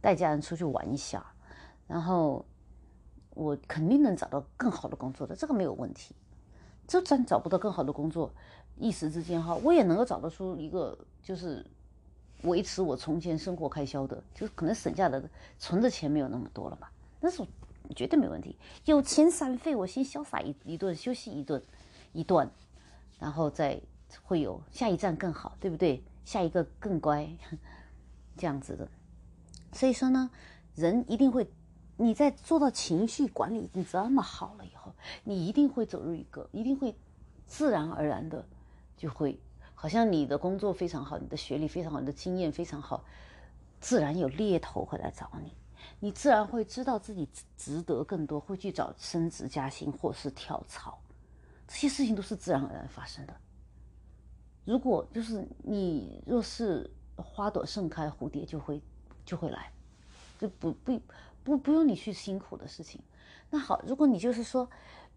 [0.00, 1.26] 带家人出去玩一下，
[1.88, 2.44] 然后
[3.30, 6.14] 我肯定能找到更好的工作的，这个没有问题。
[6.86, 8.32] 就算找不到更好的工作，
[8.78, 11.64] 一时之间哈，我也能够找得出一个就是
[12.42, 15.22] 维持我从前生活开销的，就是可能省下的
[15.58, 16.88] 存的钱没有那么多了嘛，
[17.20, 17.42] 但是
[17.96, 18.56] 绝对没问题。
[18.84, 21.62] 有钱散费，我先潇洒一一顿，休息一顿
[22.12, 22.50] 一段，
[23.18, 23.80] 然后再
[24.22, 26.02] 会有下一站更好，对不对？
[26.24, 27.28] 下一个更乖，
[28.36, 28.86] 这样子的。
[29.72, 30.30] 所以说呢，
[30.74, 31.50] 人一定会，
[31.96, 34.92] 你在做到情绪管理已经这么好了以后，
[35.24, 36.94] 你一定会走入一个，一定会
[37.46, 38.46] 自然而然的
[38.98, 39.40] 就会，
[39.74, 43.02] 好像你的工作非常好，你的学历非常好，你的经验非常好，
[43.80, 45.54] 自然有猎头会来找你，
[46.00, 50.98] 你自然会知道自己值得更多，会去找升职加薪或是跳槽，
[51.66, 53.34] 这些事情都是自然而然发生的。
[54.66, 58.82] 如果就是你若是花朵盛开，蝴蝶就会。
[59.28, 59.70] 就会来，
[60.38, 60.98] 就不不
[61.44, 62.98] 不不用你去辛苦的事情。
[63.50, 64.66] 那好，如果你就是说，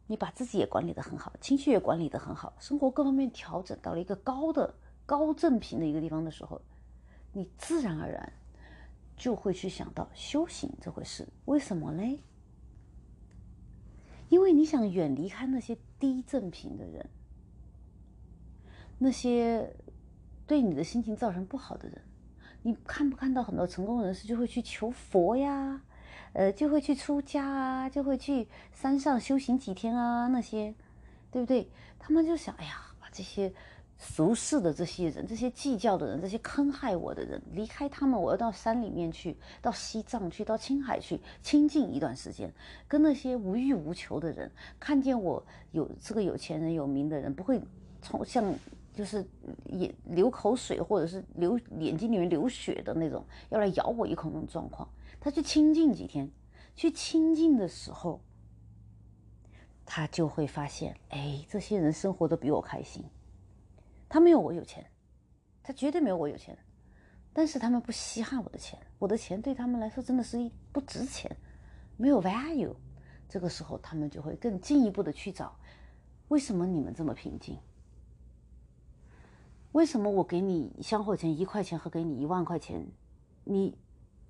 [0.07, 4.73] 你把自己也管理的很好，情绪也管理的很好，生活各方面调整到了一个高的
[5.05, 6.61] 高正频的一个地方的时候，
[7.31, 8.33] 你自然而然
[9.15, 11.27] 就会去想到修行这回事。
[11.45, 12.19] 为什么嘞？
[14.29, 17.09] 因为你想远离开那些低正频的人，
[18.97, 19.75] 那些
[20.47, 22.01] 对你的心情造成不好的人。
[22.63, 25.81] 你看不看到很多成功人士就会去求佛呀，
[26.33, 30.73] 呃，就会去出家啊，就会去山上修行几天啊，那些，
[31.29, 31.69] 对不对？
[31.99, 33.53] 他们就想，哎呀，把这些
[33.97, 42.51] 俗世的这些人，这些计较的人，这些坑害我的人，离开他们，我要到山里面去，到西藏去，到青海去，清静一段时间，
[42.87, 47.61] 跟那些无欲无求的人，看见我有这个有钱人、有名的人，不会
[48.01, 48.53] 从像。
[48.93, 49.25] 就是
[49.67, 54.85] 眼流口水，或者是流眼睛里面流血的那种，要来咬我一口那种状况。
[55.21, 56.31] 他去清静几天，
[56.75, 58.21] 去清静的时候，
[59.85, 63.05] 他就会发现，哎，这些人生活的比我开心。
[64.09, 64.89] 他没有我有钱，
[65.61, 66.57] 他绝对没有我有钱，
[67.31, 71.37] 但是他们不稀罕我的钱，我的钱对他们来说真的是不值钱，
[71.97, 72.75] 没有 value。
[73.29, 75.55] 这个时候，他们就会更进一步的去找，
[76.29, 77.59] 为什么你们这么平静？
[79.71, 82.85] 为什么我给你香火钱一块钱和给你一万块钱，
[83.43, 83.77] 你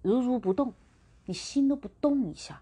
[0.02, 0.74] 如如不动，
[1.26, 2.62] 你心都不动一下？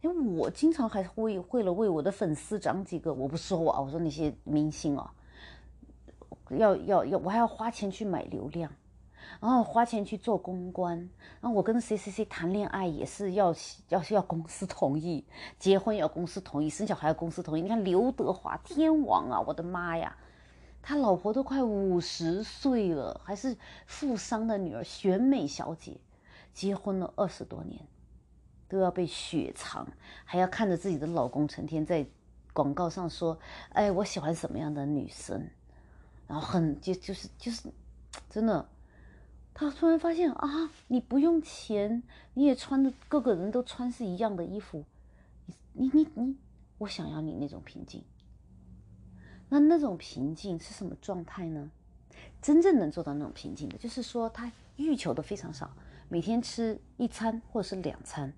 [0.00, 5.12] 因为我经常还会为了为我的粉丝涨几个，我不说啊，我说那些明星啊，
[6.50, 8.70] 要要要，我还要花钱去买流量，
[9.40, 10.98] 然后花钱去做公关，
[11.40, 13.54] 然后我跟谁谁谁谈恋爱也是要
[13.88, 15.24] 要要公司同意，
[15.58, 17.62] 结婚要公司同意，生小孩要公司同意。
[17.62, 20.16] 你看刘德华天王啊，我的妈呀！
[20.82, 23.56] 他老婆都快五十岁了，还是
[23.86, 25.96] 富商的女儿，选美小姐，
[26.54, 27.86] 结婚了二十多年，
[28.68, 29.86] 都要被雪藏，
[30.24, 32.06] 还要看着自己的老公成天在
[32.52, 33.38] 广告上说
[33.74, 35.50] ：“哎，我喜欢什么样的女生。”
[36.26, 37.68] 然后很就就是就是，
[38.30, 38.66] 真的，
[39.52, 44.84] 他突然发现啊，你不用钱，你也穿的各个人都穿是一样的衣服，
[45.74, 46.36] 你你你你，
[46.78, 48.02] 我想要你那种平静。
[49.50, 51.70] 那那种平静是什么状态呢？
[52.40, 55.70] 真正能做到那种平静的，就是说他欲求的非常少，
[56.08, 58.32] 每天吃一餐或者是两餐，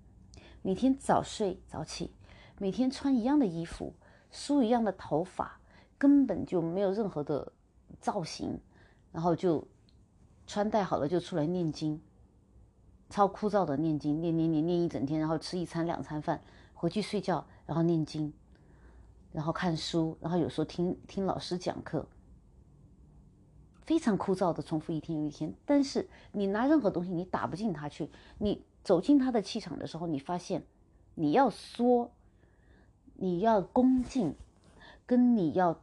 [0.61, 2.11] 每天早睡早起，
[2.57, 3.93] 每天穿一样的衣服，
[4.31, 5.59] 梳一样的头发，
[5.97, 7.51] 根本就没有任何的
[7.99, 8.59] 造型，
[9.11, 9.67] 然后就
[10.45, 12.01] 穿戴好了就出来念经，
[13.09, 16.41] 超枯燥的念经，念念念念一整天，然后吃一餐两餐饭，
[16.73, 18.33] 回去睡觉，然后念经。
[19.33, 22.07] 然后看书，然后有时候听听老师讲课，
[23.87, 25.55] 非常枯燥的重复一天又一天。
[25.65, 28.11] 但是你拿任何东西，你打不进他去。
[28.37, 30.63] 你走进他的气场的时候，你发现
[31.15, 32.11] 你要说，
[33.15, 34.35] 你要恭敬，
[35.07, 35.81] 跟你要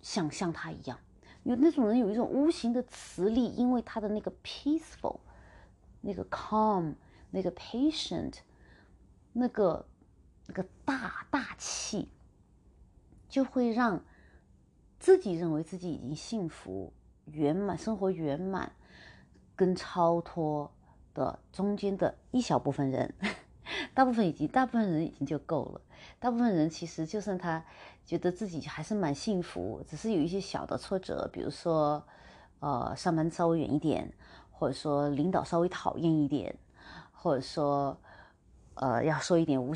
[0.00, 1.00] 想像他一样。
[1.42, 5.18] 有那种人有一种无形的磁力，因为他的那个 peaceful，
[6.02, 6.94] 那个 calm，
[7.32, 8.34] 那个 patient，
[9.32, 9.86] 那个
[10.46, 12.08] 那个大大气。
[13.28, 14.02] 就会让
[14.98, 16.92] 自己认为自己已经幸福
[17.26, 18.72] 圆满，生活圆满
[19.54, 20.70] 跟超脱
[21.14, 23.14] 的中间的一小部分人，
[23.94, 25.80] 大部分已经大部分人已经就够了。
[26.18, 27.64] 大部分人其实就算他
[28.04, 32.02] 觉得自己还是蛮幸福，只是有一些小的挫折，比如说
[32.60, 34.12] 呃上班稍微远一点，
[34.50, 36.56] 或者说领导稍微讨厌一点，
[37.12, 37.98] 或者说
[38.74, 39.74] 呃要说一点无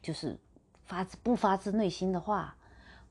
[0.00, 0.38] 就是。
[0.82, 2.56] 发自不发自内心的话，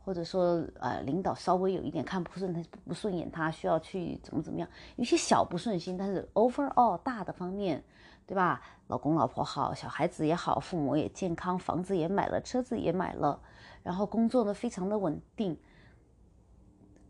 [0.10, 7.84] 或者说呃，领导稍微有一点看不顺他不顺眼，他需要去怎么怎么样，有些小不顺心，但是 overall 大的方面，
[8.26, 8.60] 对吧？
[8.88, 13.39] 老公老婆好，小孩子也好，父母也健康，房子也买了，车子也买了，
[13.84, 15.56] 然后工作呢非常的稳定，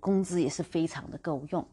[0.02, 1.66] 工资也是非常的够用，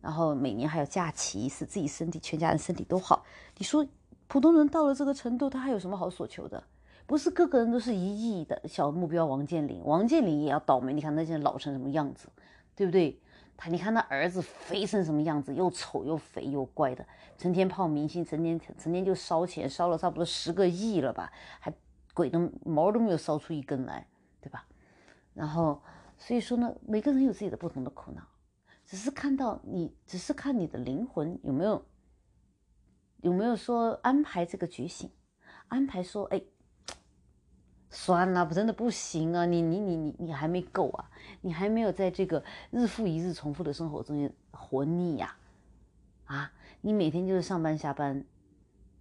[0.00, 3.24] 然后每年还有假期，使自己身体全家人身体都好。
[3.56, 3.86] 你说
[4.26, 6.64] 普通人到了这个程度，他还有什么好所求的？
[7.12, 9.26] 不是个个人都是一亿的小目标。
[9.26, 10.94] 王健林，王健林也要倒霉。
[10.94, 12.26] 你看那些老成什么样子，
[12.74, 13.20] 对不对？
[13.54, 21.30] 他，你看他儿子肥成什么样子，又丑又肥又怪的，成天泡明星，成天成天就烧钱，烧了差不多十个亿了吧，
[21.60, 21.70] 还
[22.14, 24.06] 鬼都毛都没有烧出一根来，
[24.40, 24.64] 对吧？
[25.34, 25.82] 然后，
[26.16, 28.22] 所以说呢，每个人有自己的不同的苦恼，
[28.86, 31.84] 只是看到你，只是看你的灵魂有没有
[33.20, 35.10] 有没有说安排这个觉醒，
[35.68, 36.40] 安排说，哎。
[37.94, 39.44] 酸了，不真的不行啊！
[39.44, 41.10] 你你你你你还没够啊！
[41.42, 45.36] 你还没有在这个日复一日重复的生活中间活腻呀！
[46.24, 48.24] 啊，你每天就是上班下班，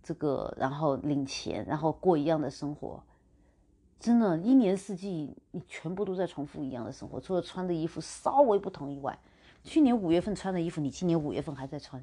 [0.04, 3.02] 这个然后领钱，然后过一样的生活，
[3.98, 9.18] 真的，一年四季你全部都在重复一样的生活，除了穿的衣服稍微不同以外，
[9.64, 12.02] 去年五月份穿的衣服，你今年五月份还在穿；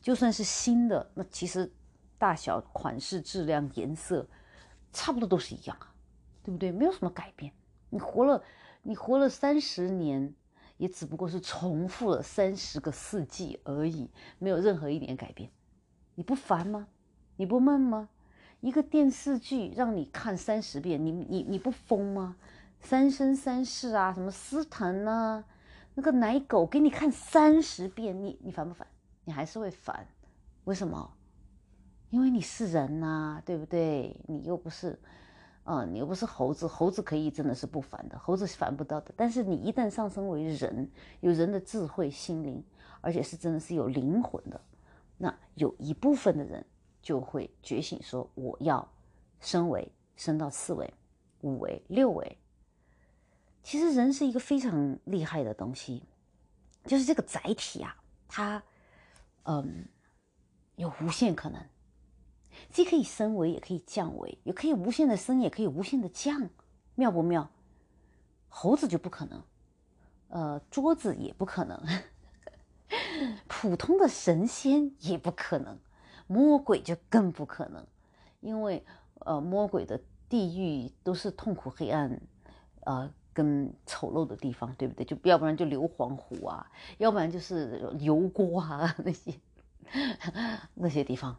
[0.00, 1.72] 就算是新的，那其实
[2.18, 4.26] 大小、款式、质量、颜色，
[4.92, 5.93] 差不多都是一样啊，
[6.44, 6.70] 对不对？
[6.70, 7.52] 没有什么改变。
[7.90, 8.44] 你活了，
[8.82, 10.32] 你活了三十年，
[10.76, 15.50] 也只不过是重复了三十个四季而已，没有任何一点改变。
[16.14, 16.86] 你不烦吗？
[17.36, 18.10] 你不闷吗？
[18.60, 22.36] 一个电视剧让你看三十遍，你你你不疯吗？
[22.80, 25.44] 三生三世啊，什么斯坦呐，
[25.94, 28.86] 那个奶狗给你看三十遍，你你烦不烦？
[29.24, 30.06] 你还是会烦，
[30.64, 31.14] 为什么？
[32.10, 34.16] 因为你是人呐，对不对？
[34.26, 34.98] 你又不是，
[35.64, 39.12] 啊，你又不是猴子，猴子可以真的是不烦的，猴子是烦不到的。
[39.16, 40.90] 但是你一旦上升为人，
[41.20, 42.62] 有人的智慧心灵，
[43.00, 44.60] 而且是真的是有灵魂的，
[45.18, 46.64] 那有一部分的人
[47.02, 48.86] 就会觉醒，说我要
[49.40, 50.94] 升维，升到四维、
[51.40, 52.38] 五维、六维。
[53.62, 56.02] 其实人是一个非常厉害的东西，
[56.84, 57.96] 就是这个载体啊，
[58.28, 58.62] 它。
[59.46, 59.86] 嗯，
[60.76, 61.62] 有无限可能，
[62.70, 66.48] 既可以升维，也可以降维，也可以无限的升，也可以无限的降，
[66.94, 67.50] 妙不妙？
[68.48, 69.42] 猴子就不可能，
[70.28, 71.82] 呃，桌子也不可能，
[73.48, 75.78] 普通的神仙也不可能，
[76.26, 77.86] 魔鬼就更不可能，
[78.40, 78.84] 因为
[79.20, 82.20] 呃，魔鬼的地狱都是痛苦黑暗，
[82.84, 83.12] 呃。
[83.34, 85.04] 跟丑陋的地方，对不对？
[85.04, 89.34] 就要不然就硫磺湖啊，要不然就是油锅啊那些
[90.74, 91.36] 那些地方，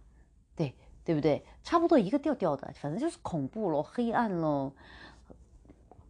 [0.58, 1.46] 对对不对？
[1.64, 4.74] 差不多一个调调的，反正就是恐怖咯，黑暗咯，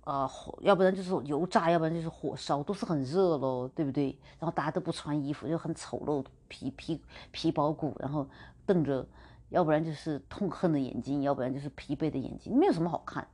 [0.05, 0.27] 呃，
[0.61, 4.17] 要不然就是油炸，要不然就是火烧，都是很热咯，对不对？
[4.39, 6.99] 然后大家都不穿衣服，就很丑陋，皮皮
[7.31, 8.27] 皮包骨，然后
[8.65, 9.05] 瞪着，
[9.49, 13.27] 要不然就是痛恨的眼睛，要不然就是疲惫的眼睛，没有什么好看。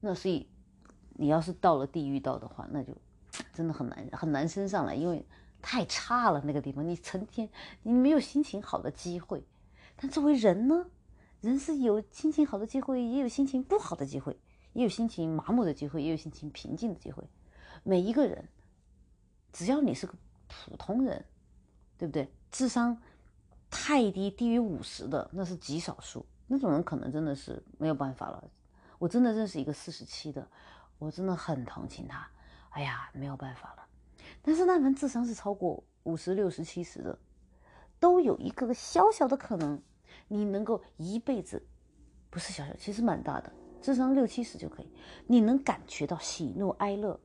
[0.00, 0.46] 那所以。
[1.14, 2.90] 你要是到了地狱道的话，那就
[3.52, 5.24] 真的很难很难升上来，因为
[5.60, 6.88] 太差了那个地方。
[6.88, 7.46] 你成天
[7.82, 9.44] 你没有心情好的机会，
[10.02, 10.90] 但作为人呢，
[11.40, 14.36] 人是有心情好的机会，也有心情不好的机会，
[14.72, 17.22] 也有心情麻木的机会，也有心情平静的机会。
[17.84, 18.48] 每一个人，
[19.52, 20.12] 只要你是个
[20.48, 21.24] 普通人，
[21.96, 22.28] 对不对？
[22.50, 23.00] 智商
[23.70, 28.50] 太低，低于五十的那是极少数，那种人可能真的是没有办法了。
[28.98, 30.46] 我真的认识一个四十七的。
[30.98, 32.28] 我真的很同情他，
[32.70, 33.84] 哎呀，没有办法了。
[34.40, 37.18] 但是那人智商是超过五十六、十七十的，
[37.98, 39.82] 都有一个小小的可能，
[40.32, 41.62] 你能够一辈子，
[42.30, 44.88] 不是小小，其实蛮大的，智商六七十就可以，
[45.26, 47.18] 你能感觉到喜怒哀乐、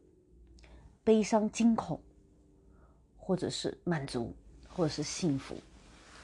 [1.03, 1.99] 悲伤惊恐，
[3.18, 4.34] 或者是满足，
[4.68, 5.55] 或者是幸福，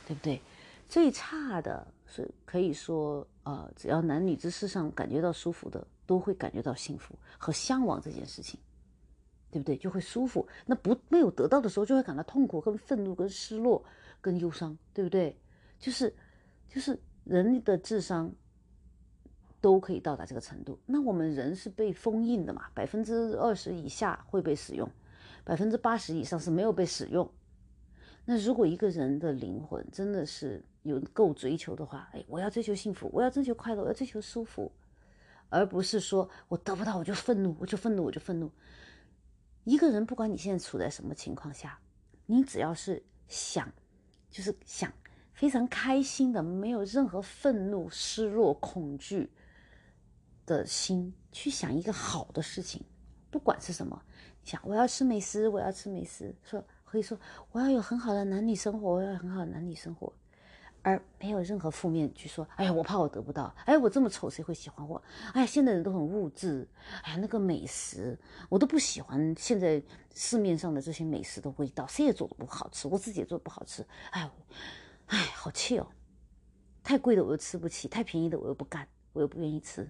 [0.08, 0.42] 对不对？
[0.90, 5.88] 最差的是可以说，呃，只要男女之事上感觉到舒服的。
[6.06, 8.60] 都会感觉到幸福和向往这件事情，
[9.50, 9.78] 对不对？
[9.78, 10.46] 就会舒服。
[10.66, 13.82] 那不没有得到的时候，就会感到痛苦、跟愤怒、跟失落、
[14.20, 15.40] 跟忧伤，对不对？
[15.80, 16.14] 就是
[16.68, 18.34] 就是人的智商
[19.61, 20.80] 都可以到达这个程度。
[20.86, 22.70] 那我们人是被封印的嘛？
[22.74, 24.89] 百分之二十以下会被使用，
[25.43, 27.30] 百分之八十以上是没有被使用。
[28.26, 34.72] 那如果一个人的灵魂真的是有够追求的话，哎，我要追求幸福，我要追求快乐，我要追求舒服。
[35.49, 38.51] 而不是说我得不到我就愤怒，我就愤怒，我就愤怒。
[39.66, 41.80] 一个人不管你现在处在什么情况下，
[42.26, 43.72] 你只要是想，
[44.32, 44.91] 就是想
[45.34, 49.32] 非常开心的，没有任何愤怒、失落、恐惧
[50.46, 52.84] 的心去想一个好的事情，
[53.30, 54.02] 不管是什么，
[54.44, 57.20] 想我要吃美食，我要吃美食，说可以说
[57.52, 60.14] 我要有很好的男女生活，我要很好的男女生活。
[60.86, 65.02] 而没有任何负面去说，哎呀，我怕我得不到，哎，我这么丑，谁会喜欢我？
[65.32, 66.68] 哎呀，现在人都很物质，
[67.04, 68.20] 哎呀，那个美食
[68.50, 69.82] 我都不喜欢，现在
[70.14, 74.30] 市面上的这些美食的味道，谁也做的不好吃，我自己也做的不好吃，哎，
[75.08, 75.88] 哎，好气哦！
[76.84, 79.89] 太贵的我又吃不起，太便宜的我又不干，我又不愿意吃，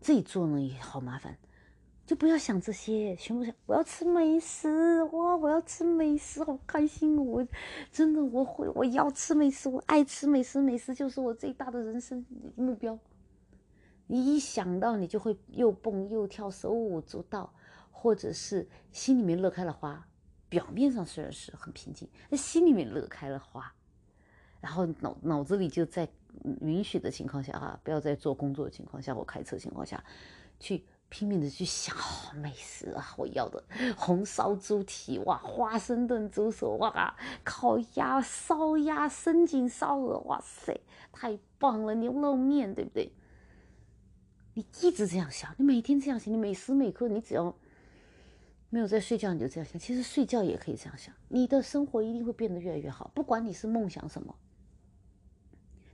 [0.00, 1.38] 自己做呢也好麻烦。
[2.04, 5.36] 就不要想这些，全部想我要吃美食哇！
[5.36, 7.16] 我要吃美食，好开心！
[7.16, 7.44] 我
[7.90, 12.96] 真的我会我要吃美食，我爱吃美食，美食就是我最大的人生目标。
[14.06, 17.52] 你一想到，你就会又蹦又跳，手舞足蹈，
[17.90, 20.06] 或者是心里面乐开了花。
[20.48, 23.74] 表面上虽然是很平静，但心里面乐开了花，
[24.66, 26.08] 然后脑脑子里就在
[26.60, 30.02] 允许的情况下啊，不要在做工作的情况下或开车情况下
[30.58, 30.84] 去。
[31.08, 31.94] 拼命的去想
[32.34, 33.14] 美食啊！
[33.16, 33.62] 我要的
[33.96, 40.80] 红烧猪蹄哇，花生炖猪手哇，烤鸭、烧鸭、生煎烧鹅，哇塞，
[41.12, 41.94] 太棒了！
[41.94, 43.12] 牛肉面，对不对？
[44.54, 47.56] 你一直这样想，你每天这样想，你每时每刻，你只要
[48.68, 53.12] 没有在睡觉你就这样想，其实睡觉也可以这样想，你的生活一定会变得越来越好。
[53.14, 54.34] 不管你是梦想什么，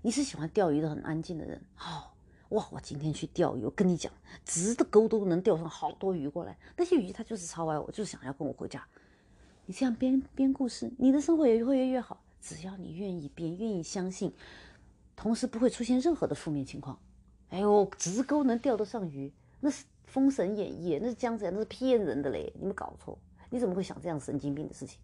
[0.03, 2.13] 你是喜欢钓鱼的很安静的人，好
[2.49, 4.13] 哇，我今天去钓鱼，我跟你讲，
[4.45, 8.85] 直的钩都能钓上好多鱼过来，那些鱼它就是超爱我，就是想要跟我回家。
[9.65, 12.21] 你这样编编故事，你的生活也会越越好。
[12.41, 14.33] 只要你愿意编，愿意相信，
[15.15, 16.99] 同时不会出现任何的负面情况。
[17.51, 22.53] 哎呦，直钩能钓得上鱼，那是《封神演义》，那是姜子牙，那是骗人的嘞！
[22.59, 23.17] 你们搞错，
[23.51, 24.99] 你怎么会想这样神经病的事情？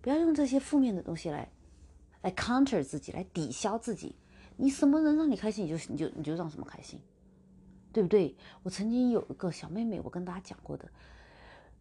[0.00, 1.50] 不要用这些负面的东西来
[2.22, 4.14] 来 counter 自己，来抵消自己。
[4.56, 7.00] 你什么人让你开心，你就你就你就让什么开心，
[7.92, 8.36] 对不对？
[8.62, 10.88] 我曾经有一个小妹妹，我跟大家讲过的。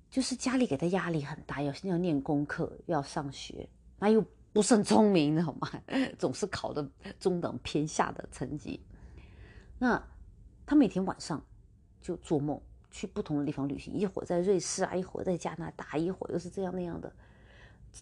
[0.10, 3.70] 就是家里给她压力很大，要要念功课，要上学，
[4.00, 5.70] 那又不是很聪明，知道吗？
[6.18, 8.82] 总是考的中等偏下的成绩。
[9.78, 10.02] 那
[10.66, 11.46] 他每天晚上
[12.02, 12.60] 就做梦，
[12.90, 17.14] 去不同的地方旅行，一会儿在瑞士啊，一会儿在加拿大，一会儿又是这样那样的。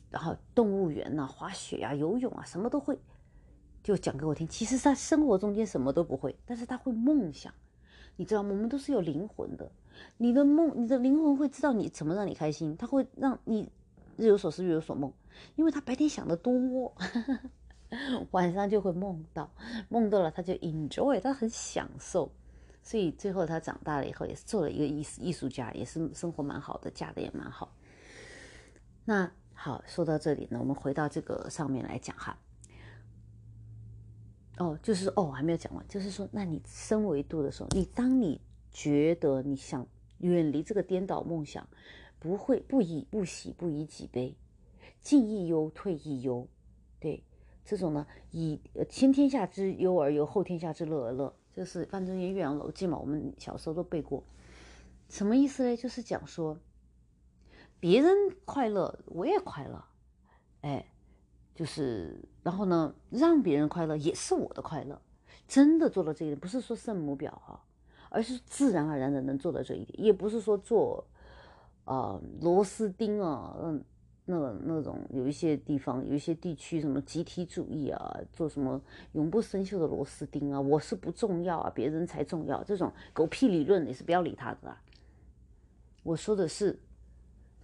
[0.10, 3.00] 然后动物园呐，滑雪啊，游泳啊，什么都会，
[3.84, 4.48] 就讲给我听。
[4.48, 7.54] 其实他生活中间什么都不会，但是他会梦想。
[8.16, 8.50] 你知道吗？
[8.50, 9.72] 我们都是有灵魂的。
[10.18, 13.72] 你的梦，你的灵魂会知道你怎么让你开心，他会让你
[14.16, 15.12] 日有所思，夜有所梦，
[15.56, 16.94] 因为他白天想的多，
[18.32, 19.50] 晚上就会梦到，
[19.90, 22.32] 梦到了他就 enjoy，他很享受。
[22.82, 27.76] 所以最后他长大了以后，也是做了一个艺艺术家，也是生活蛮好的，嫁的也蛮好。
[29.06, 32.38] 那好，说到这里呢，我们回到这个上面来讲哈。
[34.60, 38.40] 哦，就是哦，还没有讲完，就是说，那你升维度的时候，你当你
[38.72, 39.86] 觉得你想
[40.20, 41.68] 远离这个颠倒梦想，
[42.20, 44.38] 不会不以不喜不以己悲，
[45.02, 46.48] 进亦忧退亦忧，
[47.00, 47.24] 对
[47.66, 54.24] 这种呢，以先天下之忧而忧，后天下之乐而乐，这是范仲淹《岳阳楼记》嘛，我们小时候都背过。
[55.10, 55.76] 什么意思呢？
[55.76, 56.60] 就是讲说，
[57.80, 58.14] 别人
[58.46, 59.84] 快乐，我也快乐，
[60.62, 60.86] 哎。
[61.56, 65.02] 就是，然后呢，让别人快乐也是我的快乐。
[65.48, 67.60] 真的做到这一点，不是说圣母婊哈，
[68.10, 70.00] 而是自然而然的能做到这一点。
[70.00, 71.04] 也不是说做，
[71.84, 73.84] 啊螺丝钉啊，嗯，
[74.26, 78.80] 那那种有一些地方，有一些地区什么集体主义啊，做什么
[79.14, 82.64] 永不生锈的螺丝钉啊，我是不重要啊，别人才重要。
[82.64, 84.80] 这种狗屁理论你是不要理他的啊。
[86.04, 86.78] 我说的是，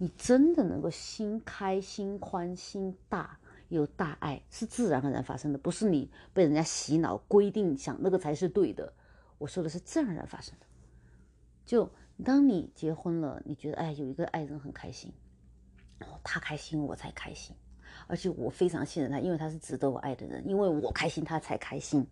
[0.04, 3.40] 你真的能够心开、心宽、心大。
[3.70, 8.92] 有大爱是自然而然发生的，不是你被人家洗脑规定想那个才是对的。
[9.38, 10.66] 我说的是自然而然发生的。
[11.64, 11.90] 就
[12.22, 15.10] 当你结婚了，你觉得哎有一个爱人很开心，
[16.00, 17.56] 哦他开心我才开心，
[18.06, 22.06] 而且我非常信任他，因为他是值得我爱的人，因为我开心他才开心。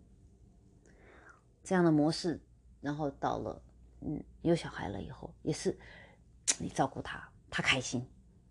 [1.63, 2.41] 这样的模式，
[2.81, 3.63] 然后到了
[4.01, 5.79] 嗯有小孩了以后，也是
[6.59, 8.05] 你照顾他，他开心。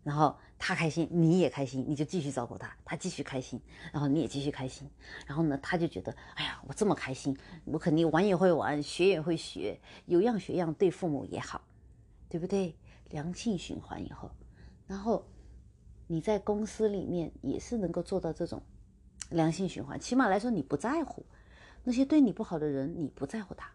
[0.04, 4.89] 然后他开心，你也开心，你就继续照顾他，他继续开心，然后你也继续开心。
[5.28, 11.62] 然后呢，他就觉得，哎呀，我这么开心，我肯定玩也会玩，学也会学，有样学样，对父母也好，
[12.30, 12.76] 对不对？
[13.10, 14.32] 良性循环以后，
[14.88, 15.24] 然后
[16.08, 18.64] 你在公司里面也是能够做到这种
[19.30, 19.99] 良性循环。
[19.99, 21.24] 起码来说，你不在乎
[21.84, 23.68] 那些对你不好的人，你不在乎他；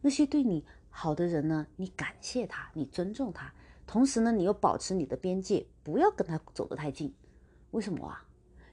[0.00, 3.52] 那些对你好的人呢，你感谢他，你尊重他。
[3.88, 7.14] 同时呢，你又保持你的边界，不要跟他走得太近。
[7.70, 8.22] 为什么啊？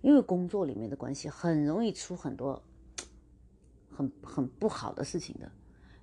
[0.02, 2.62] 因为工作里面的关系很容易出很多
[3.90, 5.50] 很很不好的事情的，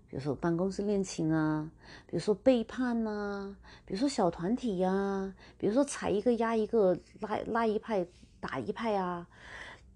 [0.09, 1.71] 比如说办公室恋情啊，
[2.07, 3.55] 比如说背叛呐，
[3.85, 8.07] 比如说小团体呀，比如说踩一个压一个，拉拉一派
[8.41, 9.29] 打一派啊，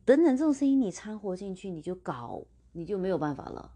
[0.05, 2.43] 等等这种声音你掺和进去，你就搞
[2.73, 3.73] 你就没有办法了。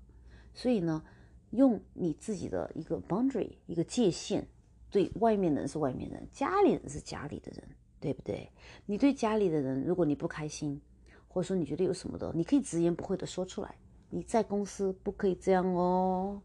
[0.53, 1.03] 所以呢，
[1.51, 4.47] 用你自己的一个 boundary 一个界限。
[4.91, 7.63] 对外面的人是外面人，家里人是家里的人，
[8.01, 8.51] 对不对？
[8.87, 10.81] 你对家里的人，如果你不开心，
[11.29, 13.75] 或者说你觉得有什么的，你可以直言不讳的说出来。
[14.11, 16.43] 你在公司不可以这样哦，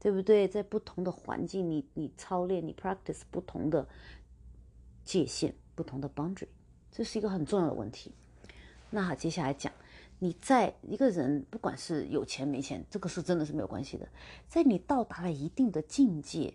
[0.00, 0.48] 对不对？
[0.48, 3.86] 在不同的环境，你你操练，你 practice 不同的
[5.04, 6.48] 界限，不同的 boundary，
[6.90, 8.12] 这是一个很重要的问题。
[8.88, 9.70] 那好，接下来讲，
[10.20, 14.08] 你在一个人，不管是有钱没钱，这个是真的是没有关系的，
[14.48, 16.54] 在你到达了一定的境界。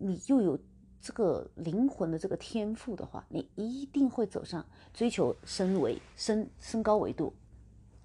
[0.00, 0.58] 你又有
[1.00, 7.34] 这个灵魂的这个天赋的话，你一定会走上追求升维、升升高维度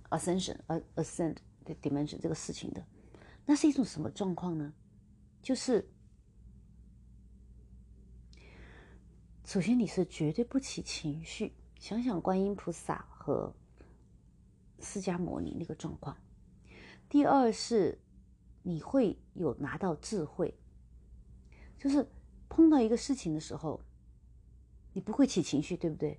[0.10, 2.84] ，ascension、a ascend 的 dimension 这个事情的。
[3.46, 4.74] 那是一种什么状况呢？
[5.42, 5.88] 就是
[9.44, 13.54] 首先你是绝对不起情绪，想想观音菩萨和
[14.80, 16.18] 释迦牟尼那个状况。
[17.10, 18.00] 第二是
[18.64, 20.58] 你会有拿到智慧。
[21.84, 22.08] 就是
[22.48, 23.82] 碰到一个事情的时候，
[24.94, 26.18] 你不会起情绪，对不对？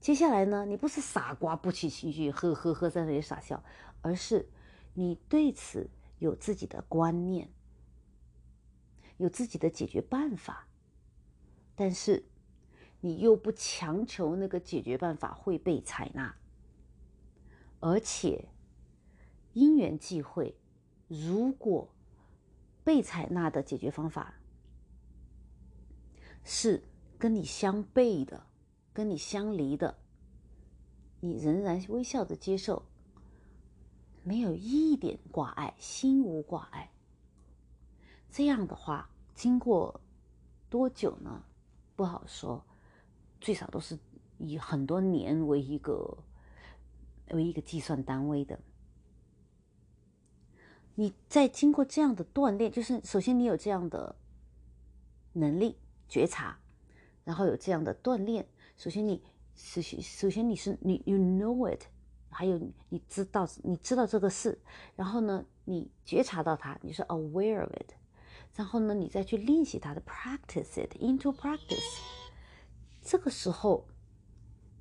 [0.00, 3.62] 接下来呢，你不是傻瓜不起情绪，呵呵呵在那里傻笑，
[4.02, 4.50] 而是
[4.94, 5.88] 你对此
[6.18, 7.48] 有自己的观念，
[9.18, 10.66] 有自己的解决办法，
[11.76, 12.24] 但是
[13.00, 16.34] 你又不强求那个解决办法会被采纳，
[17.78, 18.48] 而且
[19.52, 20.58] 因缘际会，
[21.06, 21.94] 如果
[22.82, 24.34] 被采纳的解决方法
[26.44, 26.84] 是
[27.18, 28.46] 跟你相悖的、
[28.92, 29.98] 跟你相离的，
[31.20, 32.84] 你仍然微笑着接受，
[34.22, 36.92] 没有一点挂碍，心无挂碍。
[38.30, 40.00] 这样的话，经过
[40.68, 41.44] 多久呢？
[41.96, 42.64] 不好说，
[43.40, 43.98] 最少都是
[44.38, 46.18] 以很多年为一个
[47.30, 48.58] 为一个计算单位的。
[50.96, 54.16] 你在经过这样的锻炼，就是首先你有这样的
[55.32, 55.76] 能力
[56.08, 56.56] 觉察，
[57.24, 58.46] 然后有这样的锻炼。
[58.76, 59.22] 首先你
[59.54, 61.82] 首先首先你是你 you know it，
[62.30, 64.60] 还有你知道你知道这个事，
[64.96, 67.92] 然后呢你觉察到它，你是 aware of it，
[68.54, 72.00] 然后呢你再去练习它的 practice it into practice。
[73.02, 73.86] 这个时候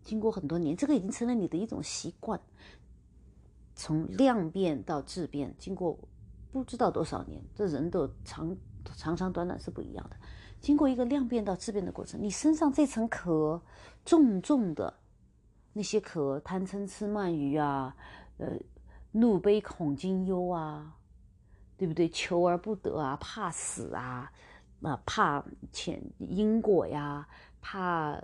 [0.01, 2.39] 经过很多年，这个已经成了你的一种习惯。
[3.75, 5.97] 从量变到质变，经过
[6.51, 8.55] 不知道多少年，这人的长
[8.95, 10.15] 长长短短是不一样的。
[10.63, 13.61] 经过一个量变到质变的过程，你身上这层壳
[14.05, 15.01] 重重的
[15.73, 17.95] 那些壳，贪嗔痴慢疑啊，
[18.37, 18.57] 呃，
[19.11, 20.95] 怒悲恐惊忧啊，
[21.75, 22.07] 对不对？
[22.07, 24.31] 求而不得啊，怕死啊，
[24.81, 25.43] 啊，怕
[25.73, 27.27] 前因果呀，
[27.61, 28.23] 怕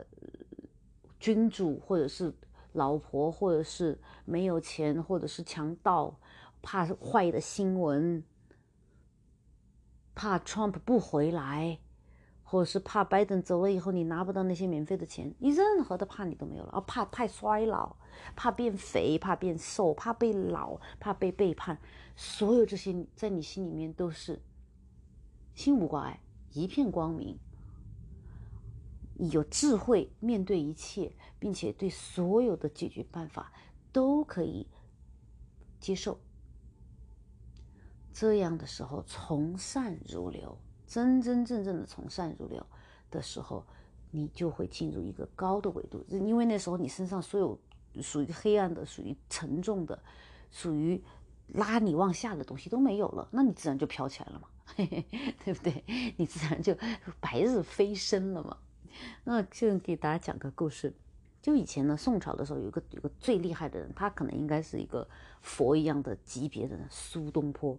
[1.20, 2.34] 君主或者是。
[2.74, 6.20] 老婆，或者是没有钱，或者是强盗，
[6.62, 8.24] 怕坏的新闻，
[10.14, 11.80] 怕 Trump 不回来，
[12.52, 16.82] 或者是怕拜登走了以后你拿不到那些免费的钱，你任何的怕你都没有了啊！
[16.82, 17.96] 怕太衰老，
[18.36, 21.78] 怕变肥，怕变瘦，怕被老，怕被背叛，
[22.16, 24.42] 所有这些在你心里面都是
[25.54, 26.20] 心无挂碍，
[26.52, 27.38] 一片光明。
[29.32, 33.54] 有智慧面对一切，并且对所有的解决办法
[33.92, 34.66] 都可以
[35.80, 36.20] 接受。
[38.12, 40.58] 这样的时候，从善如流，
[40.90, 42.66] 真真正正的从善如流
[43.12, 43.64] 的时候，
[44.10, 46.04] 你就会进入一个高的维度。
[46.10, 47.58] 因为那时候你身上所有
[48.02, 50.02] 属于黑暗的、属于沉重的、
[50.50, 51.00] 属于
[51.50, 55.84] 拉你往下的东西都没有了，那你自然就飘起来了嘛，对不对？
[56.18, 56.76] 你自然就
[57.20, 58.58] 白日飞升了嘛。
[59.24, 60.92] 那就给大家讲个故事，
[61.40, 65.08] 就以前呢，宋朝的时候，有个有个最厉害的人，他可能应该是一个
[65.42, 67.78] 佛一样的级别的人，苏东坡，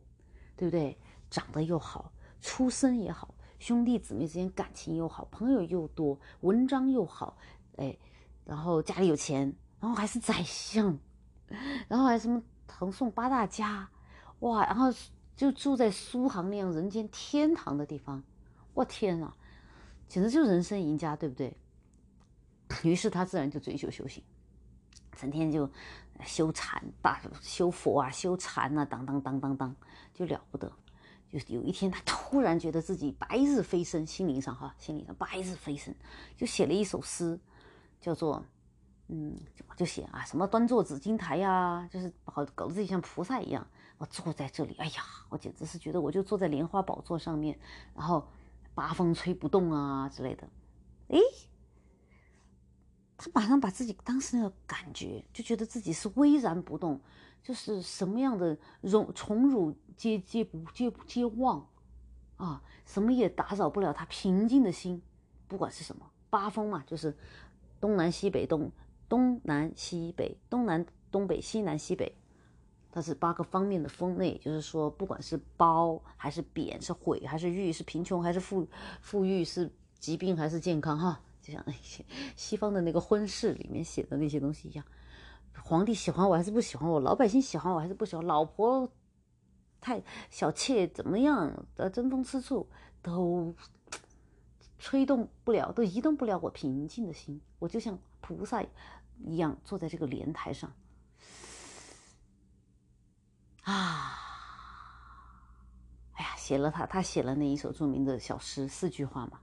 [0.57, 0.97] 对不对？
[1.29, 2.11] 长得又好，
[2.41, 7.37] 出身也好，兄弟姊妹之间感情又好，朋友又多，文章又好，
[7.77, 7.97] 哎，
[8.45, 10.99] 然后家里有钱，然后还是宰相，
[11.89, 13.89] 然后还什么唐宋八大家，
[14.41, 14.87] 哇，然后
[15.37, 18.23] 就住在苏杭那样人间天堂的地方，
[18.75, 19.37] 我天啊！
[20.09, 21.57] 简直就是人生赢家，对不对？
[22.83, 24.23] 于是他自然就追求修行，
[25.17, 25.71] 整天就
[26.25, 29.75] 修禅、大修佛啊、修禅啊，当当当当当，
[30.15, 30.73] 就了不得。
[31.31, 35.95] 就是有一天，他突然觉得自己白日飞升，心灵上哈，心灵上白日飞升，
[36.37, 37.39] 就写了一首诗，
[38.01, 38.45] 叫做
[39.09, 39.39] 嗯，
[39.77, 43.67] 就写啊，什么端坐紫金台呀，就是搞搞得自己像菩萨一样。
[43.99, 47.59] 我坐在这里，哎呀，我简直是觉得我就坐在莲花宝座上面，
[47.95, 48.27] 然后。
[48.73, 50.49] 八风吹不动啊之类的，
[51.09, 51.19] 诶，
[53.19, 56.99] 他马上把自己当时那个感觉，就觉得自己是巍然不动，
[57.43, 61.69] 就是什么样的荣宠辱接接不接不接旺
[62.39, 65.03] 啊，什么也打扰不了他平静的心，
[65.47, 67.15] 不管是什么八风嘛，就是
[67.79, 68.73] 东南西北东
[69.11, 72.17] 东南西北东南东北西南西北。
[72.91, 78.67] 它是八个方面的风，那也就是说，不管是褒还是贬，是毁还是誉，是贫穷还是富
[79.03, 82.03] 富裕，是疾病还是健康，哈，就像那些
[82.37, 84.85] 西方的那个婚事里面写的那些东西一样，
[85.63, 88.91] 皇帝喜欢我还是不喜欢我，老百姓喜欢我还是不喜欢，老婆
[89.81, 92.69] 太小妾怎么样的争风吃醋，
[93.01, 93.55] 都
[94.79, 98.63] 吹动不了，都移动不了我平静的心，我就像菩萨
[99.19, 100.73] 一样坐在这个莲台上。
[103.63, 104.17] 啊，
[106.13, 109.41] 哎呀，写了他，他写了那一首著名的小诗，四句话嘛，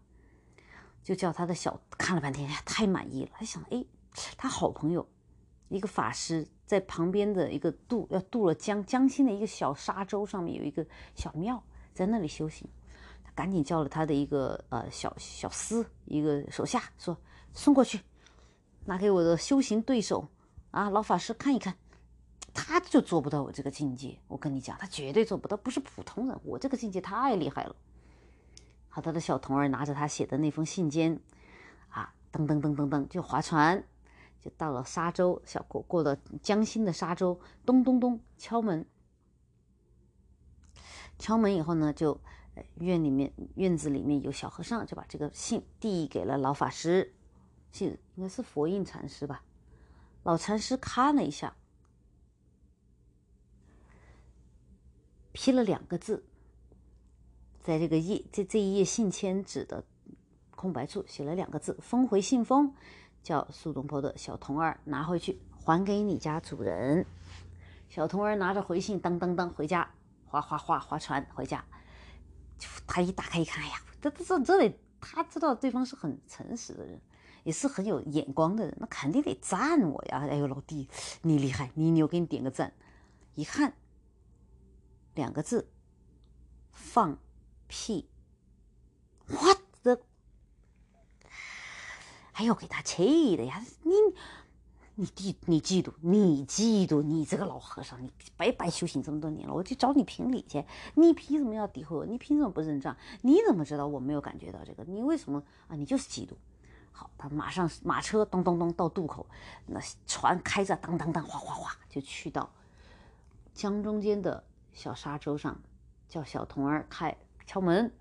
[1.04, 3.32] 就叫他的小看了半天，太满意了。
[3.34, 3.86] 他想，哎，
[4.36, 5.08] 他好朋友
[5.70, 11.62] 一个法师在旁边的一个渡要渡了江江心的一个小沙洲上面有一个小庙，
[11.94, 12.68] 在那里修行。
[13.24, 17.18] 他赶紧叫了他的一个呃小小厮，一个手下，说
[17.54, 18.00] 送过去，
[18.86, 20.28] 拿给我的修行对手
[20.72, 21.76] 啊老法师看一看。
[22.54, 26.36] 他就做不到我这个境界，我跟你讲，他绝对做不到，不是普通人。
[26.44, 27.76] 我这个境界太厉害了。
[28.90, 31.20] 好，他的小童儿拿着他写的那封信笺，
[31.90, 33.84] 啊，噔噔噔噔噔就划船，
[34.42, 38.86] 就到了沙洲，小过过了江心的沙洲，咚咚咚敲门。
[41.20, 42.20] 敲门以后呢，就
[42.76, 47.14] 院里面院子里面有小和尚，就把这个信递给了老法师，
[47.72, 49.44] 信应该是佛印禅师吧。
[50.24, 51.56] 老禅师看了一下。
[55.40, 56.26] 批了两个字，
[57.62, 59.86] 在这个页这这一页信签纸的
[60.56, 62.74] 空白处写了两个字：“封回信封，
[63.28, 67.06] 叫苏东坡的小童儿拿回去，还给你家主人。”
[67.92, 69.92] 小童儿拿着回信，当当当回家，
[70.28, 71.62] 划划划划船回家。
[72.88, 77.02] 他一打开一看，哎呀，这这这这得他知道对方是很诚实的人，
[77.44, 80.26] 也是很有眼光的人，那肯定得赞我呀！
[80.30, 80.88] 哎呦，老弟，
[81.24, 82.72] 你厉害，你牛，给你点个赞。
[83.36, 83.74] 一看。
[85.16, 85.68] 两个字，
[86.72, 87.18] 放
[87.68, 88.08] 屁！
[89.28, 89.62] 我的，
[92.38, 93.60] 哎呦，给他气的呀！
[93.82, 93.92] 你，
[94.94, 100.64] 你嫉你嫉妒，你嫉妒，你这个老和尚，你白白修行这么多年了，我去找你评理去。
[100.94, 102.06] 你凭什么要诋毁我？
[102.06, 102.96] 你凭什么不认账？
[103.24, 104.84] 你怎么知道我没有感觉到这个？
[104.84, 105.76] 你为什么啊？
[105.76, 106.34] 你就是嫉妒。
[106.92, 109.26] 好，他马上马车咚咚咚到渡口，
[109.66, 112.52] 那船开着，当当当，哗哗哗，就去到
[113.56, 114.44] 江中间的。
[114.74, 115.60] 小沙洲上，
[116.08, 117.18] 叫小童儿开
[117.48, 117.92] 敲门，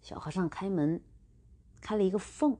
[0.00, 0.98] 小和尚开门，
[1.78, 2.56] 开了一个缝，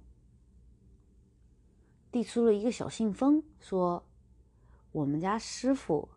[2.13, 4.07] 递出了一个小信封，说
[4.93, 6.11] ：“我们家师傅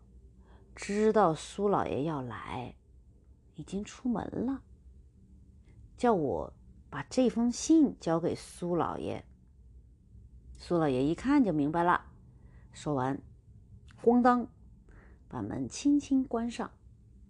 [0.74, 2.76] 知道苏老爷要来，
[3.54, 4.62] 已经出门了，
[5.96, 6.52] 叫我
[6.90, 9.24] 把这封信交给苏老爷。”
[10.58, 12.04] 苏老爷一看就明白了，
[12.72, 13.18] 说完，
[14.02, 14.48] 咣当，
[15.28, 16.70] 把门轻轻关上。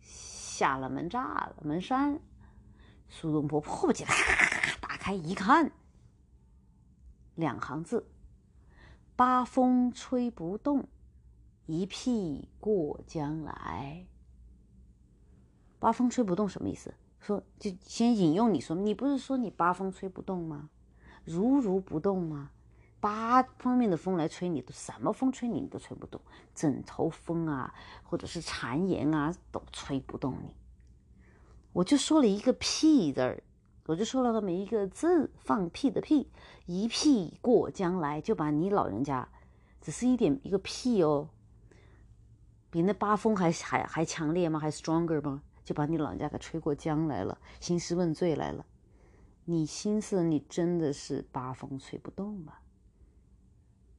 [0.00, 2.18] 下了门栅了门栓，
[3.08, 4.10] 苏东坡迫不及待
[4.80, 5.70] 打开一看，
[7.34, 8.08] 两行字
[9.16, 10.86] ：“八风吹不动，
[11.64, 14.06] 一屁过江来。”
[15.80, 16.94] 八风吹不动什么意思？
[17.18, 20.68] 说就先引用你说，你不是说你八风吹不动吗？
[21.24, 22.50] 如如不动吗？
[23.00, 26.20] 八方面的风来吹你，都什么风吹你，你都吹不动。
[26.54, 30.54] 枕头风啊，或者是谗言啊，都吹不动你。
[31.72, 33.42] 我就说了一个屁字儿，
[33.86, 36.28] 我就说了那么一个字，放屁的屁，
[36.66, 39.28] 一屁过江来，就把你老人家，
[39.80, 41.28] 只是一点一个屁哦，
[42.70, 44.58] 比那八风还还还强烈吗？
[44.58, 45.42] 还 stronger 吗？
[45.64, 48.66] 就把你老人家给吹过江来了，兴师问罪来了。
[49.44, 52.54] 你心思，你真的是八风吹不动吗？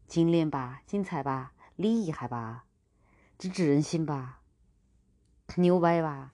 [0.06, 2.66] 精炼吧，精彩吧，厉害吧，
[3.38, 4.42] 直指人心吧，
[5.56, 6.34] 牛掰吧，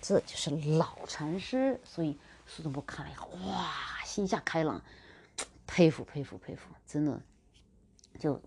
[0.00, 1.80] 这就是老禅师。
[1.84, 2.18] 所以
[2.48, 3.72] 苏东坡看了以后，哇，
[4.04, 4.82] 心下开朗，
[5.66, 7.22] 佩服佩服佩服，真的，
[8.18, 8.40] 就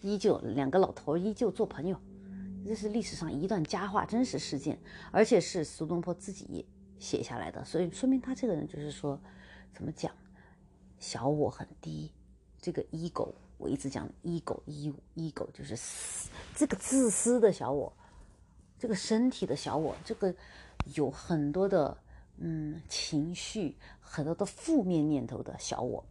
[0.00, 2.00] 依旧两个老头依旧做朋友。
[2.64, 4.78] 这是历史上一段佳话，真实事件，
[5.10, 6.64] 而且是苏东坡自己
[6.98, 9.20] 写下来的，所以说明他这个人就是说，
[9.74, 10.14] 怎么讲，
[11.00, 12.12] 小我很低，
[12.60, 13.34] 这个 ego。
[13.58, 15.76] 我一直讲 ego，ego 就是
[16.54, 17.92] 这个自私的小我，
[18.78, 20.34] 这个身体的小我，这个
[20.94, 21.98] 有很多的
[22.42, 26.04] 嗯情绪，很多的负面念头的小我。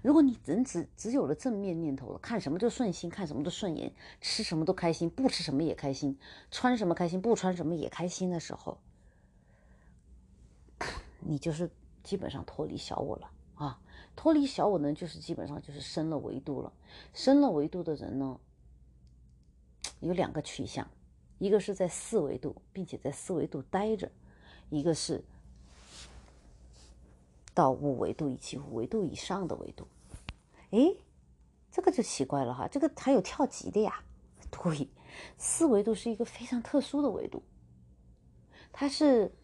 [0.00, 6.16] 如果你人只只有了正面念头了，看什么都顺心，看什么都顺眼，吃什么都开心，不吃什么也开心，
[6.52, 8.78] 穿什么开心，不穿什么也开心的时候，
[11.18, 11.68] 你就是
[12.04, 13.80] 基本上脱离小我了啊。
[14.14, 16.72] 脱离小我呢，就是基本上就是升了维度了。
[17.12, 18.38] 升了维度的人呢，
[19.98, 20.88] 有两个取向，
[21.38, 24.08] 一个是在四维度，并且在四维度待着；
[24.70, 25.24] 一个是
[27.58, 29.88] 到五维度以及五维度以上的维度。
[30.70, 30.94] 哎，
[31.72, 34.04] 这个就奇怪了哈，这个还有跳级的呀？
[34.48, 34.88] 对，
[35.36, 37.42] 四维度是一个非常特殊的维度，
[38.70, 39.34] 它是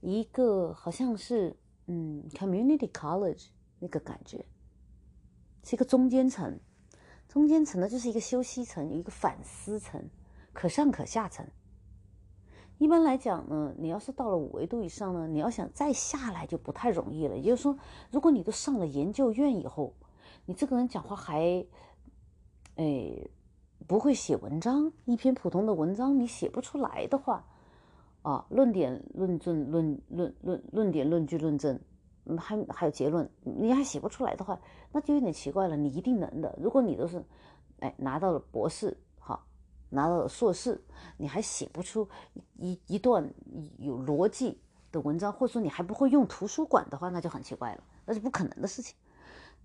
[0.00, 1.54] 一个好像是
[1.88, 3.48] 嗯，community college。
[3.78, 4.46] 那个感觉
[5.62, 6.58] 是一个中间层，
[7.28, 10.08] 中间层呢就是一个休息层，有一个反思层，
[10.54, 11.46] 可上可下层。
[12.78, 17.36] 一般来讲呢，你要是到了五维度以上呢，你要想再下来就不太容易了。
[17.36, 17.78] 也就是说，
[18.10, 19.94] 如果你都上了研究院以后，
[20.46, 21.64] 你这个人讲话还，
[22.74, 23.28] 哎，
[23.86, 27.46] 不会写文章，一篇普通的文章你写不出来的话，
[28.22, 31.78] 啊，论点、论证、论论论论点、论据、论证，
[32.24, 34.60] 嗯，还还有结论，你还写不出来的话，
[34.90, 35.76] 那就有点奇怪了。
[35.76, 37.24] 你一定能的，如果你都是，
[37.78, 38.96] 哎，拿到了博士，
[39.92, 40.80] 拿到了硕士，
[41.16, 42.08] 你还写不出
[42.58, 43.32] 一一段
[43.78, 44.58] 有逻辑
[44.90, 48.96] 的文章，或者说你还不会用图书馆的话，那就很奇怪了，那是不可能的事情。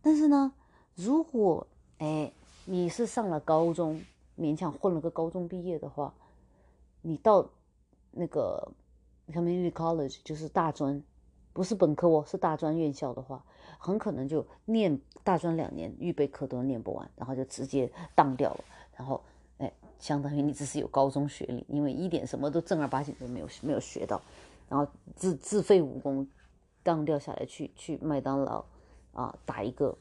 [0.01, 0.53] 但是呢，
[0.95, 1.65] 如果
[1.97, 2.31] 哎
[2.65, 4.01] 你是上了高中，
[4.37, 6.13] 勉强混了个高中毕业的话，
[7.01, 7.49] 你到。
[8.19, 8.71] 那个
[9.31, 11.03] community college 就是大专，
[11.53, 13.45] 不是本科哦，是大专院校的话，
[13.77, 18.63] 很可能就念大专两年，预备课都念不完，然后就直接当掉了。
[18.95, 19.23] 然后，
[19.99, 24.21] 相当于你只是有高中学历，因为一点什么都正儿八经都没有没有学到，
[24.69, 26.27] 然后自自废武功，
[26.83, 28.63] 当掉下来去去麦当劳
[29.13, 29.97] 啊打一个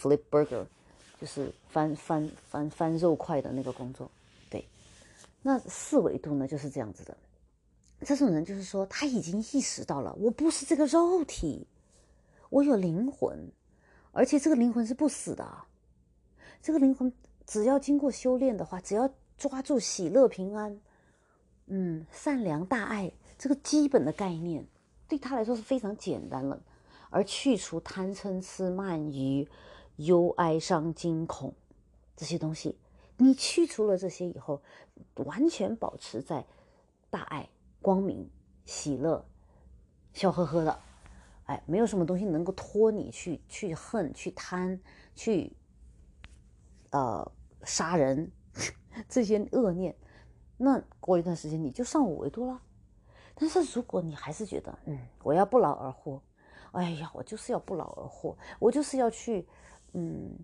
[0.00, 0.64] flip burger，
[1.20, 4.10] 就是翻翻翻翻肉块的那个工作。
[4.48, 4.64] 对
[5.42, 7.16] 那四维度呢，就是这样子的。
[8.04, 11.66] 这种人就是说，他已经意识到了，我不是这个肉体，
[12.50, 13.48] 我有灵魂，
[14.10, 15.46] 而且这个灵魂是不死的。
[16.60, 17.12] 这个灵魂
[17.52, 20.80] 只要经过修炼的话，只要抓住喜乐、平安，
[21.66, 24.66] 嗯，善良、大爱这个基本的概念，
[25.06, 26.58] 对他来说是非常简单了。
[27.10, 29.46] 而去除贪嗔痴慢疑、
[29.96, 31.52] 忧哀伤惊恐
[32.16, 32.78] 这些东西。
[33.18, 34.62] 你去除了这些以后，
[35.16, 36.46] 完全保持在
[37.10, 37.46] 大爱、
[37.82, 38.30] 光明、
[38.64, 39.22] 喜乐、
[40.14, 40.80] 笑呵呵的，
[41.44, 44.80] 哎，没有什么东西能够拖你去去恨、去贪、
[45.14, 45.52] 去
[46.92, 47.30] 呃
[47.64, 48.30] 杀人
[49.08, 49.94] 这些恶念。
[50.56, 52.60] 那过一段时间你就上五维度了。
[53.34, 56.22] 但是如果你还是觉得，嗯，我要不劳而获，
[56.72, 59.46] 哎呀，我就是要不劳而获，我就是要去，
[59.92, 60.38] 嗯，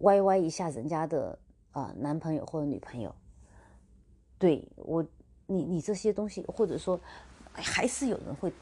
[0.00, 1.38] 歪歪一下人家的。
[1.72, 3.14] 啊，男朋友或者女朋友，
[4.36, 5.04] 对我，
[5.46, 6.98] 你你这些东西，或者说，
[7.52, 8.52] 还是有人会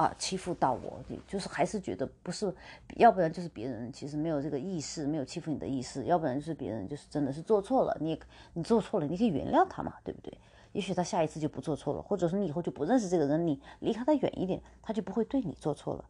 [0.00, 0.98] 啊欺负到我，
[1.28, 2.54] 就是还是觉得不是，
[2.96, 8.18] 要不然就是别人其实没有这个意识，没有欺负你的意识，要不然就是别人就是真的是做错了，你
[8.54, 10.32] 你做错了，你可以原谅他嘛，对不对？
[10.72, 16.04] 也许他下一次就不做错了，或者说你以后就不认识这个人，你离开他远一点，他就不会对你做错了。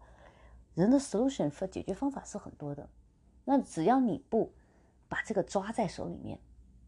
[0.75, 2.89] 人的 solution 和解决方法是很多的，
[3.45, 4.51] 那只要你不。
[5.11, 6.39] 把这个抓在手里面，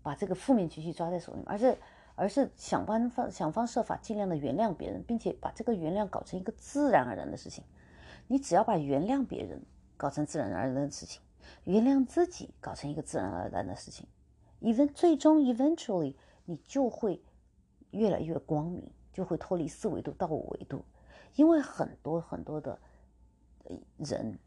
[0.01, 1.77] 把这个负面情绪抓在手里面，而是
[2.23, 7.65] 而是想方方想方设法尽量的原谅别人，并且把这个原谅搞成一个自然而然的事情。
[8.29, 9.61] 你只要把原谅别人
[9.97, 11.21] 搞成自然而然的事情，
[11.65, 14.07] 原谅自己搞成一个自然而然的事情
[14.61, 16.15] ，even 最终 eventually
[16.45, 17.21] 你就会
[17.91, 20.85] 越来越光明，就会脱离四维度到五维度。
[21.35, 22.79] 因为很多很多的
[23.97, 24.39] 人，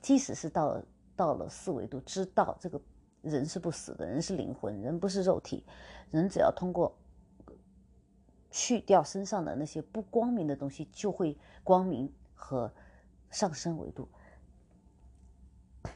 [0.00, 0.80] 即使是到
[1.16, 2.80] 到了四维度，知道这个。
[3.24, 5.64] 人是不死的，人是灵魂，人不是肉体。
[6.10, 6.94] 人只要通过
[8.54, 12.72] 去掉身上的那些不光明的东西，就会光明和
[13.28, 14.08] 上升维度。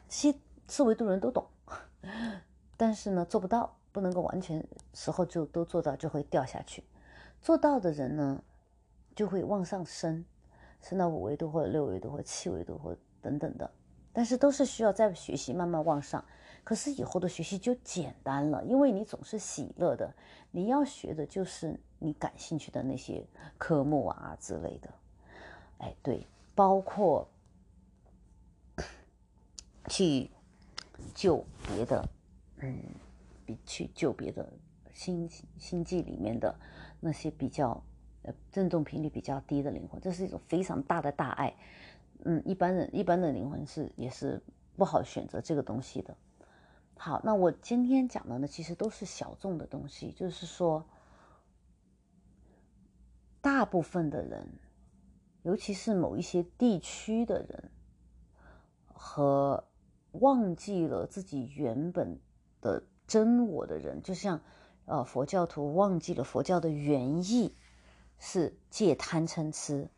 [0.08, 1.46] 七四维度人都懂，
[2.76, 6.82] 但是呢，做不到，不能够完全时候就都做到，就会掉下去。
[7.40, 8.42] 做到的人呢，
[9.14, 10.24] 就会往上升，
[10.82, 13.70] 升到五维度或者六维度或七维度或等等的。
[14.12, 16.24] 但是都是需要再学习，慢慢往上。
[16.64, 20.12] 可是以后的学习就简单了，因为你总是喜乐的，
[20.50, 23.24] 你要学的就是你感兴趣的那些
[23.56, 24.88] 科目啊之类的。
[25.78, 27.28] 哎，对，包括
[29.88, 30.30] 去
[31.14, 32.08] 救别的，
[32.58, 32.78] 嗯，
[33.46, 34.52] 比去救别的
[34.92, 36.54] 星星际里面的
[37.00, 37.82] 那些比较
[38.22, 41.54] 呃振动频率比较低的灵魂，这是一种非常大的大爱。
[42.24, 44.42] 嗯，一般人一般的灵魂是也是
[44.76, 46.16] 不好选择这个东西的。
[46.96, 50.84] 好，那我今天讲的呢，其实都是小众的东西，就是说，
[53.40, 54.58] 大部分的人，
[55.42, 57.70] 尤其是某一些地区的人，
[58.86, 59.64] 和
[60.12, 62.18] 忘记了自己原本
[62.60, 64.40] 的真我的人，就像
[64.86, 67.56] 呃佛教徒忘记了佛教的原意
[68.18, 69.90] 是戒贪嗔痴，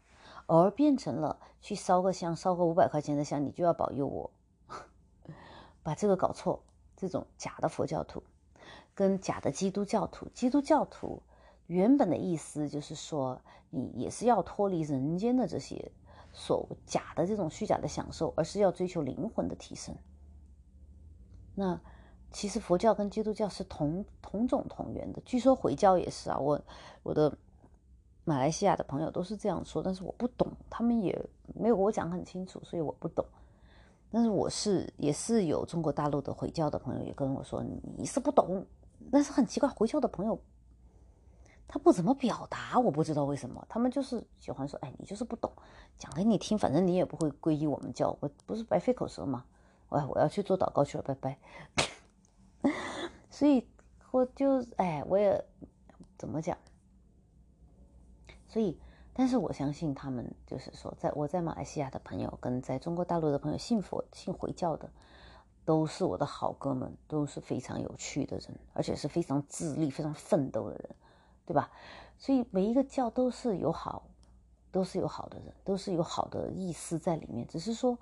[0.46, 4.30] 而变成了去烧个香，烧个五百块钱的香，你就要保佑我，
[5.82, 6.62] 把这个搞错。
[6.96, 8.22] 这种假的佛教徒，
[8.94, 11.22] 跟假的基督教徒，基督教徒
[11.70, 13.40] 原本的意思就是说，
[13.70, 15.92] 你也是要脱离人间的这些
[16.32, 19.94] 所假的这种虚假的享受，而是要追求灵魂的提升。
[21.54, 21.80] 那
[22.32, 26.36] 其实佛教跟基督教是同同种同源的，据说回教也是啊。
[26.36, 26.60] 我
[27.04, 27.32] 我的
[28.24, 31.16] 马来西亚的朋友都是这样说，但是我不懂，他们也
[31.54, 33.24] 没有我讲很清楚，所以我不懂。
[34.10, 37.64] 但是我是也是有中国大陆的回教的朋友也跟我说
[37.96, 38.66] 你是不懂，
[39.12, 40.36] 但是很奇怪，回教的朋友
[41.72, 45.52] 他不怎么表达，我不知道为什么，他们就是喜欢说，哎，你就是不懂，
[45.96, 49.44] 讲给你听，反正你也不会皈依我们教，我不是白费口舌吗？
[49.90, 51.38] 哎，我要去做祷告去了，拜拜。
[53.30, 53.64] 所以
[54.10, 55.44] 我就哎，我也
[56.18, 56.58] 怎么讲？
[58.48, 58.76] 所以，
[59.12, 64.90] 但是我相信他们就是说，在我在马来西亚的朋友跟在中国大陆的朋友，信佛信回教的，
[65.64, 70.96] 都是我的好哥们，都是非常有趣的人，而且是非常自立、非常奋斗的人，
[71.46, 71.70] 对吧？
[72.18, 74.08] 所以每一个教都是有好，
[74.70, 77.98] 都是有好的人，都是有好的意思在里面，只是说。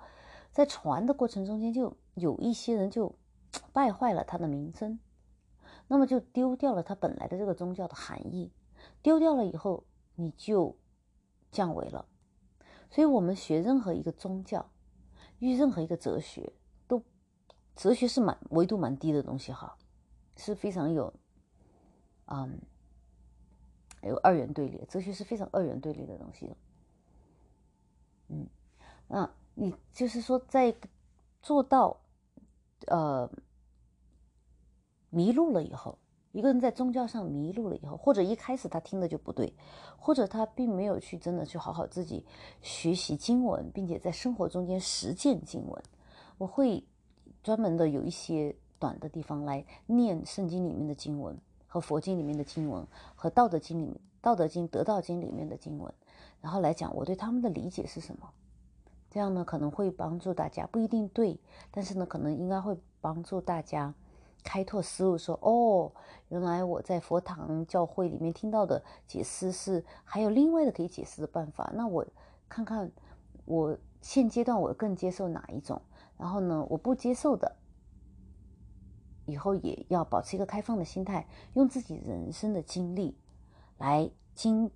[0.51, 3.13] 在传的过程中间，就有一些人就
[3.71, 4.99] 败坏了他的名声，
[5.87, 8.51] 那么就丢掉了他本来的这个宗教的含义，
[9.03, 9.83] 丢掉了以后，
[10.15, 10.75] 你就
[11.51, 12.07] 降维了。
[12.89, 14.71] 所以，我们学任何一个宗教，
[15.37, 16.51] 遇任何一个哲学，
[16.87, 17.03] 都
[17.75, 19.77] 哲学是蛮维度蛮低的东西哈，
[20.35, 21.13] 是非常有，
[22.25, 22.59] 嗯，
[24.07, 26.55] 有二元对立，哲学是非常二元对立的东西的，
[28.29, 28.47] 嗯，
[29.07, 29.29] 那。
[29.61, 30.73] 你就是说，在
[31.41, 31.99] 做到
[32.87, 33.29] 呃
[35.09, 35.97] 迷路了以后，
[36.31, 39.53] 一个人在宗教上迷路了以后，或者一开始他听的就不对，
[39.97, 42.25] 或者他并没有去真的去好好自己
[42.61, 45.83] 学习经文，并且在生活中间实践经文，
[46.37, 46.81] 我会
[47.43, 51.37] 专门的有一些短的地方来念圣经里面的经文
[51.69, 55.93] 和佛经里面的经文和道德经里面道德经得道经里面的经文，
[56.41, 58.29] 然后来讲我对他们的理解是什么。
[59.09, 61.39] 这样呢，可能会帮助大家，不一定对，
[61.71, 63.91] 但是呢，可能应该会帮助大家
[64.43, 65.91] 开拓思路，说哦，
[66.27, 72.05] 原来我在佛堂教会里面听到的解释是还有另外的可以解释的办法，那我
[72.47, 72.91] 看看
[73.45, 75.81] 我现阶段我更接受哪一种，
[76.17, 77.55] 然后呢，我不接受的，
[79.29, 83.17] 以后也要保持一个开放的心态，用自己人生的经历
[83.77, 84.71] 来经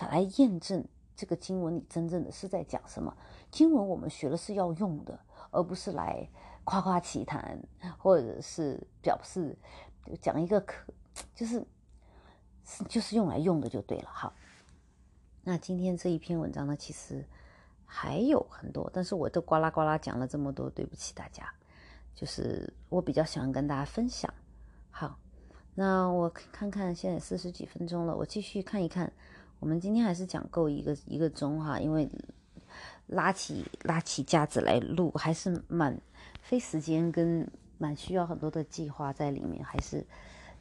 [0.00, 0.84] 来验证
[1.16, 3.16] 这个经文里真正的是在讲什么。
[3.50, 5.18] 经文我们学了是要用的，
[5.50, 6.28] 而不是来
[6.64, 7.60] 夸夸其谈，
[7.98, 9.56] 或者是表示
[10.20, 10.92] 讲一个可，
[11.34, 11.66] 就是
[12.88, 14.08] 就是用来用的就对了。
[14.12, 14.32] 好，
[15.42, 17.26] 那今天这一篇文章呢，其实
[17.84, 21.52] 还有很多，但是我都呱啦呱啦讲了这么多，对不起大家。
[22.20, 24.32] 就是我比较喜欢跟大家分享。
[24.90, 25.18] 好，
[25.74, 29.10] 那我看看现在四十几分钟了，我继续看一看。
[29.58, 32.06] 我们今天还是讲够一个一个钟哈，因为。
[33.06, 36.00] 拉起拉起架子来录，还是蛮
[36.42, 37.44] 费时间，跟
[37.76, 40.06] 蛮需要很多的计划在里面，还是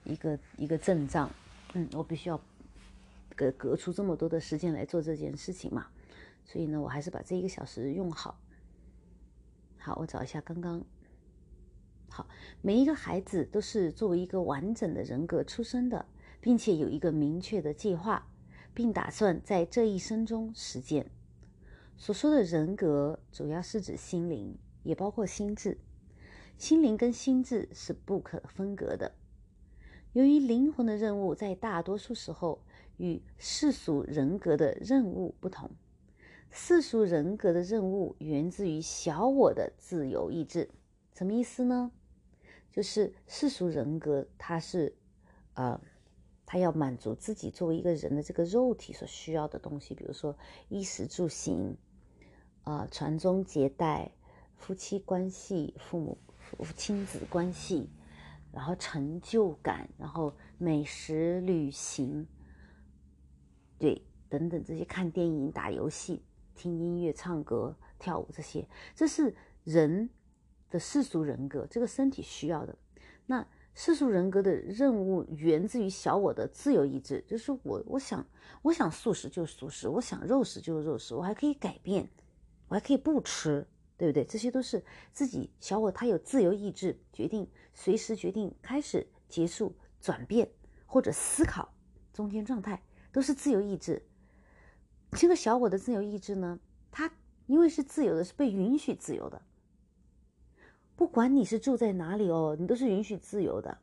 [0.04, 1.30] 一个一个阵仗。
[1.74, 2.42] 嗯，我必须要
[3.36, 5.86] 隔隔出这么多的时间来做这件事情嘛，
[6.44, 8.36] 所以呢，我还是把这一个小时用好。
[9.78, 10.84] 好，我找一下刚刚。
[12.10, 12.28] 好，
[12.62, 16.06] 每一个孩子都是作为一个完整的人格出生的，
[16.42, 18.28] 并且有一个明确的计划，
[18.74, 21.10] 并打算在这一生中实践。
[21.96, 25.78] 所说的人格，主要是指心灵，也包括心智。
[26.58, 29.14] 心灵跟心智是不可分割的。
[30.14, 32.64] 由于灵魂的任务在大多数时候
[32.98, 35.70] 与世俗人格的任务不同，
[36.50, 40.70] 世俗人格的任务源自于小我的自由意志。
[41.14, 41.92] 什么意思呢？
[42.72, 44.96] 就是世俗人格，它是，
[45.54, 45.80] 呃，
[46.46, 50.38] 他要满足自己作为一个人的这个肉体所需要的东西，比如说
[50.70, 51.78] 衣食住行。
[52.66, 54.12] 啊，传宗接代、
[54.56, 56.20] 夫妻关系、父母、
[56.76, 57.90] 亲子关系，
[58.52, 62.28] 然后成就感，然后美食、旅行，
[63.80, 66.22] 对，等等这些，看电影、打游戏、
[66.54, 70.08] 听音乐、唱歌、跳舞这些，这是人
[70.70, 72.76] 的世俗人格，这个身体需要的。
[73.26, 73.46] 那
[73.76, 78.26] 世俗人格的任务源自于小我的自由意志，就是我，我想，
[78.62, 82.10] 我想素食就素食，我想肉食就肉食，我还可以改变。
[82.68, 83.66] 我还可以不吃，
[83.98, 84.24] 对不对？
[84.24, 90.48] 这些都是自己小我，他有自由意志，决定随时决定开始、结束、转变
[90.86, 91.74] 或者思考，
[92.14, 92.80] 中间状态
[93.12, 94.06] 都是自由意志。
[95.14, 96.60] 这个小我的自由意志呢，
[96.92, 97.12] 它
[97.48, 99.42] 因为是自由的，是被允许自由的。
[101.00, 103.78] 不管你是住在哪里哦，你都是允许自由的。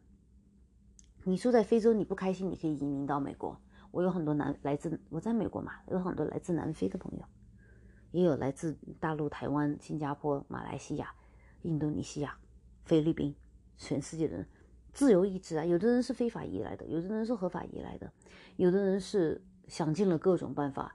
[1.24, 3.58] 你住在非洲，你不开心，你可以移民到美国。
[3.90, 7.24] 我有很多南来自我在美国嘛，有很多来自南非的朋友。
[8.10, 11.10] 也有来自大陆、台湾、新加坡、马来西亚、
[11.62, 12.36] 印度尼西亚、
[12.84, 13.34] 菲律宾，
[13.78, 14.46] 全世界的人，
[14.92, 15.64] 自由意志啊！
[15.64, 18.12] 有的人是非法移来的，有的人是合法移来的，
[18.56, 20.94] 有的人是想尽了各种办法，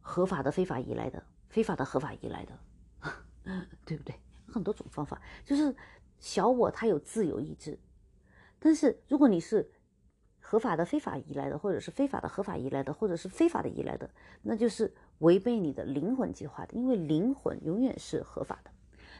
[0.00, 2.58] 合法的、非法移来的，非法的、合法移来的，
[3.84, 4.14] 对不对？
[4.54, 5.74] 很多种方法，就是
[6.18, 7.78] 小我他有自由意志，
[8.58, 9.68] 但是如果你是。
[10.46, 14.08] 合法的非法移来的，或者是非法的合法移来的，或者是非法的移来的，
[14.42, 16.74] 那就是违背你的灵魂计划的。
[16.74, 18.70] 因为灵魂永远是合法的，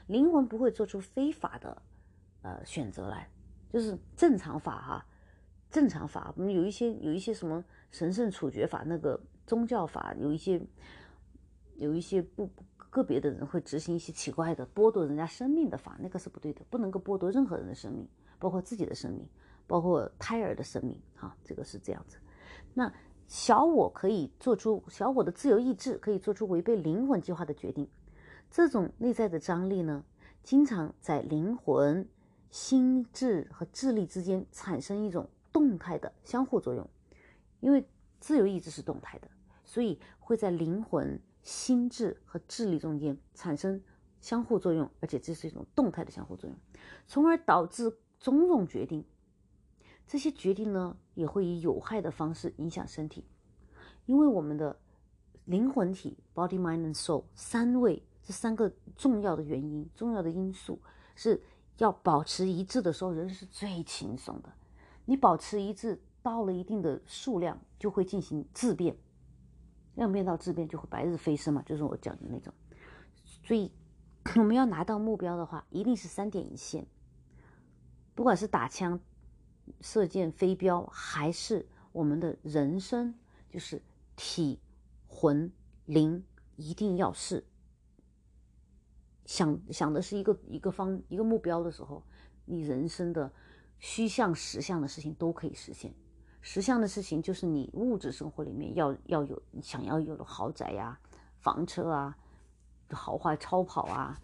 [0.06, 1.82] 灵魂不会做出非法的
[2.42, 3.30] 呃选择来，
[3.70, 5.06] 就是正常法哈，
[5.70, 6.30] 正常法。
[6.36, 10.60] 我们有一些有一些什么神圣处决法，那个宗教法，有一些
[11.76, 12.46] 有一些不
[12.94, 19.28] 个别的人会执行一些奇怪的剥夺人家生命的法，那个是不对的，不能够剥夺任何人的生命，包括自己的生命。
[19.66, 22.18] 包括胎儿的生命，哈，这个是这样子。
[22.74, 22.92] 那
[23.26, 27.88] 小我可以做出小我的自由意志，可以做出违背灵魂计划的决定。
[28.50, 30.04] 这种内在的张力呢，
[30.42, 32.06] 经常在灵魂、
[32.50, 36.86] 心智和智力之间产生一种动态的相互作用。
[37.60, 37.88] 因为
[38.20, 39.28] 自由意志是动态的，
[39.64, 43.80] 所以会在灵魂、心智和智力中间产生
[44.20, 46.58] 相互作用，而且这是一种动态的相互作用，
[47.06, 49.04] 从而导致种种决定。
[50.06, 53.24] 这些决定呢，也会以有害的方式影响身体，
[54.06, 54.78] 因为我们的
[55.44, 60.80] 灵魂体 （body, mind and soul） 三位这三个重要的原因、重要的因素
[61.14, 61.42] 是
[61.78, 64.52] 要保持一致的时候，人是最轻松的。
[65.04, 68.96] 你保持一致到了一定的数量，就会进行质变，
[69.94, 72.52] 量变到质变就会白日飞升嘛，就是我讲的那种。
[73.42, 73.72] 所以
[74.36, 76.86] 我们要拿到目标的话，一定是三点一线，
[78.14, 79.00] 不管是打枪。
[79.80, 83.14] 射箭、飞镖，还是我们的人生，
[83.48, 83.80] 就是
[84.14, 84.60] 体、
[85.06, 85.50] 魂、
[85.86, 86.22] 灵，
[86.56, 87.46] 一定要是
[89.24, 92.04] 想想的是一个一个方一个目标的时候，
[92.44, 93.32] 你人生的
[93.78, 95.94] 虚像、实像的事情都可以实现。
[96.46, 101.00] 实像的事情就是你物质生活里面要要有想要有的豪宅呀、
[101.38, 102.14] 房车啊、
[102.90, 104.20] 豪华超跑啊、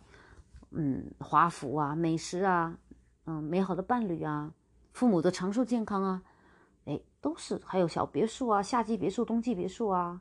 [0.73, 2.79] 嗯华服啊、美食啊、
[3.25, 4.53] 嗯美好的伴侣啊。
[4.93, 6.23] 父母的长寿健康啊，
[6.85, 10.21] 哎，都是还有小别墅啊，夏季别墅、冬季别墅啊，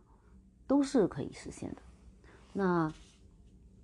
[0.65, 1.81] 都是可以实现的。
[2.53, 2.93] 那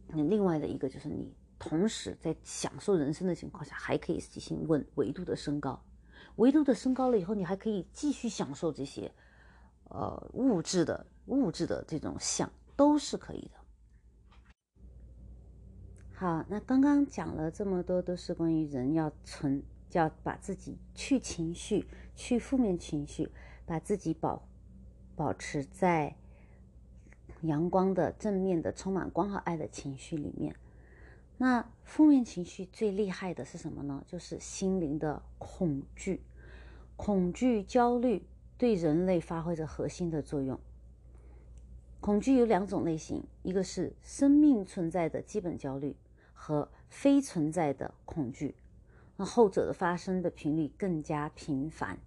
[0.07, 5.77] 那另外的一个就是你同时在享受人生的情况下，还可以进行稳维度的升高。
[6.37, 9.11] 维度的升高了以后，你还可以继续享受这些
[9.89, 13.59] 呃物质的物质的这种享，都是可以的。
[16.13, 19.63] 好，那刚刚讲了这么多，都是关于人要存。
[19.91, 23.31] 要把自己去情绪，去负面情绪，
[23.65, 24.45] 把自己保
[25.15, 26.17] 保持在
[27.43, 30.53] 阳光的、正面的、充满光和爱的情绪里面。
[31.37, 34.03] 那负面情绪最厉害的是什么呢？
[34.07, 36.21] 就是心灵的恐惧、
[36.95, 38.25] 恐惧、焦虑
[38.57, 40.59] 对人类发挥着核心的作用。
[41.99, 45.95] 恐惧有两种类型，一个是生命存在的基本焦虑
[46.33, 48.55] 和非存在的恐惧。
[49.17, 51.97] 那后者的发生的频率更加频繁。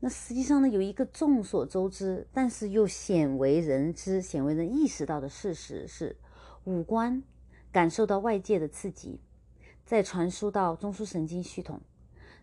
[0.00, 6.16] 那实际上呢，有一个众所周知，但是又鲜为人知、鲜为人意识到的事实是：
[6.70, 7.22] 五官
[7.72, 9.18] 感受到外界的刺激，
[9.84, 11.80] 再传输到中枢神经系统，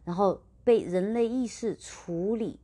[0.03, 2.59] 然后被人类意识处理。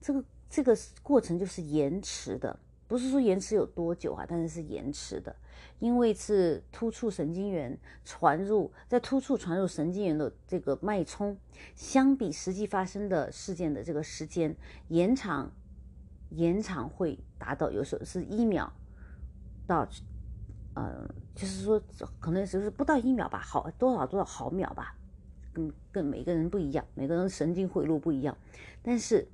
[0.00, 5.36] 这个这个过程就是延迟的，不是说延迟有多久啊，但是是延迟的。
[5.78, 11.36] 因为是突触神经元传入，在突触传入神经元的这个脉冲，
[11.74, 14.54] 相比实际发生的事件的这个时间
[14.88, 15.50] 延长，
[16.30, 18.70] 延长会达到有时候是一秒
[19.66, 19.88] 到，
[20.74, 21.82] 呃，就是说
[22.18, 24.94] 可能就是不到一秒吧，好多少多少毫秒吧，
[25.52, 28.36] 跟跟每个人不一样，每个人神经回路不一样，
[28.82, 29.26] 但是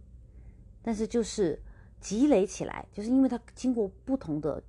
[0.83, 1.61] 但是就是
[2.01, 4.63] 积累起来，就是因为它经过不同的。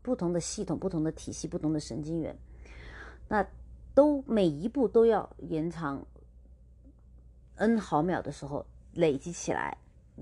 [0.00, 2.34] 不同的系统、不同的体系、不同的神经元，
[3.28, 3.46] 那
[3.94, 6.02] 都每一步都要延长
[7.56, 8.64] n 毫秒的时候
[8.94, 9.76] 累积起来，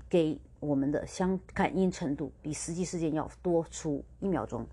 [0.09, 4.67] 给我们的相感应程度比实际事件要多出一秒钟。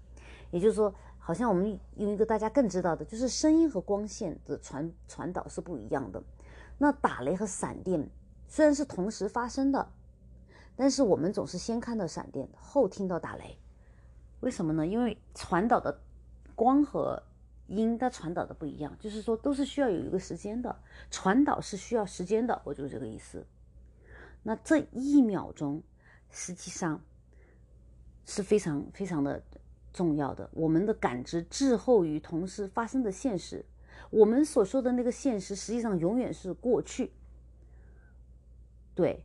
[0.51, 0.93] 也就是说，
[1.27, 6.23] 好像我们用一个大家更知道的，就是声音和光线的传传导是不一样的。
[6.77, 8.11] 那打雷和闪电
[8.47, 9.91] 虽然是同时发生的，
[10.77, 13.57] 但是我们总是先看到闪电，后听到打雷。
[14.41, 14.87] 为什么呢？
[14.87, 15.99] 因为传导的
[16.55, 17.23] 光和
[17.69, 20.79] 音，它传导的不一样，就是说都是需要有一个时间的，
[21.11, 23.47] 传导是需要时间的，我就是这个意思。
[24.43, 25.83] 那这一秒钟
[26.29, 27.01] 实际上
[28.27, 29.43] 是非常非常的
[29.95, 33.65] 重要的，我们的感知滞后于同时发生的现实，
[34.11, 37.13] 我们所说的那个现实，实际上永远是过去。
[38.95, 39.25] 对，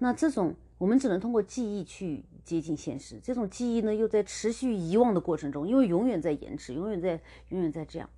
[0.00, 0.56] 那这种。
[0.78, 7.18] 我们只能通过记忆去接近现实，这种记忆呢又在持续遗忘的过程中，因为永远在延迟，永远在
[7.48, 8.10] 永远在这样，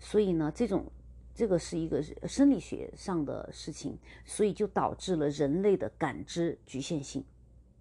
[0.00, 0.90] 所以呢，这种
[1.36, 7.24] 这个是一个生理学上的事情，所以就导致了人类的感知局限性，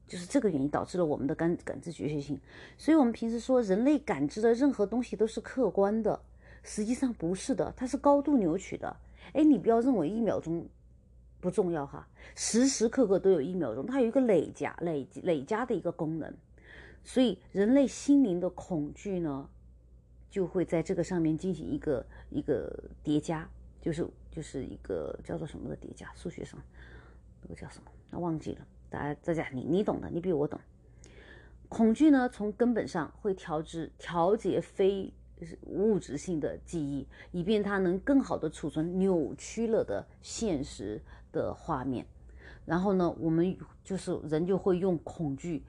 [0.10, 2.38] 就是这个原因导致了我们的感感知局限性。
[2.78, 6.20] 所以我们平时说人类感知的任何东西都是客观的，
[6.64, 8.94] 实际上不是的，它是高度扭曲的。
[9.34, 10.68] 哎，你不要认为一秒钟
[11.40, 12.06] 不重要哈，
[12.36, 16.34] 时时刻刻都有一秒钟，它有一个累加、累累加的一个功能。
[17.04, 19.50] 所以人类心灵的恐惧呢？
[20.32, 22.72] 就会在这个上面进行一个一个
[23.02, 23.50] 叠加，
[23.82, 26.62] 就是就是一个叫做什么的叠加，数学上
[27.42, 27.90] 那个叫什么？
[28.12, 28.68] 那忘记了。
[28.90, 30.60] 大家大家你你懂的，你比我懂。
[31.68, 35.14] 恐惧呢，从根本上会调制调节非
[35.68, 41.02] 物质性的记忆，以便它能更好的储存扭曲了的现实
[41.32, 42.06] 的画面。
[42.66, 45.64] 然后呢，我们就是人就会用恐惧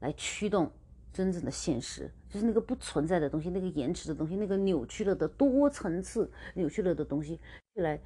[0.00, 0.70] 来驱动。
[1.12, 7.40] 真正的现实就是那个不存在的东西，那个延迟的东西，那个扭曲了的多层次扭曲了的东西，
[7.76, 7.98] 来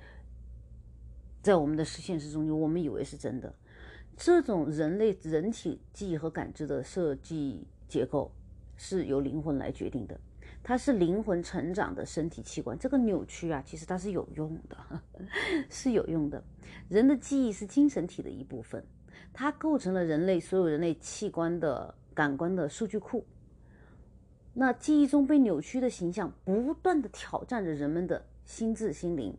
[1.43, 3.53] 在我们的现实中间，我们以为是真的。
[4.23, 8.31] 这种人类人体记忆和感知的设计结构
[8.77, 10.21] 是由灵魂来决定的，
[10.63, 12.79] 它是灵魂成长的身体器官。
[12.79, 14.77] 这个扭曲啊，其实它是有用的，
[15.71, 16.45] 是有用的。
[16.91, 18.85] 人的记忆是精神体的一部分，
[19.33, 21.95] 它构成了人类所有人类器官的。
[22.13, 23.25] 感官的数据库，
[24.53, 29.35] 那记忆中被扭曲的形象不断的挑战着人们的心智心灵，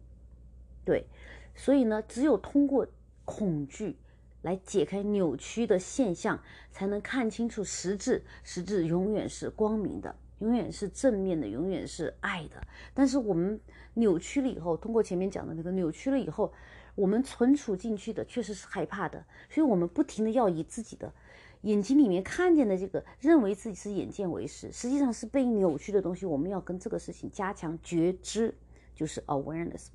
[0.84, 1.06] 对，
[1.54, 2.88] 所以呢，只有通过
[3.26, 3.96] 恐惧
[4.42, 6.42] 来解开扭曲的现象，
[6.72, 8.24] 才能看清楚实质。
[8.44, 12.62] 实质永远是光明的，永远是正面的，永远是爱的。
[12.94, 13.60] 但是我们
[13.94, 16.52] 扭曲了以后，通过前面讲的那个扭曲了以后，
[16.96, 21.14] 我们存储进去的确实是害怕的，所以我们不停的要以自己的。
[21.62, 26.26] 眼睛里面看见的这个，认为自己是眼见为实，实际上是被扭曲的东西。
[26.26, 28.56] 我们要跟这个事情加强觉知，
[28.96, 29.90] 就是 awareness。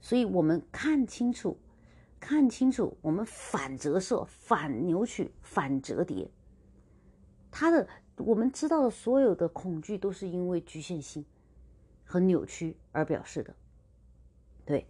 [0.00, 1.58] 所以，我们看清楚，
[2.22, 6.30] 看清楚，我们反折射、反扭曲、反折叠，
[7.50, 7.84] 它的
[8.16, 11.24] 我们知道的所有的恐惧，都是因为局限性
[12.04, 13.52] 和扭曲而表示的。
[14.64, 14.86] 对，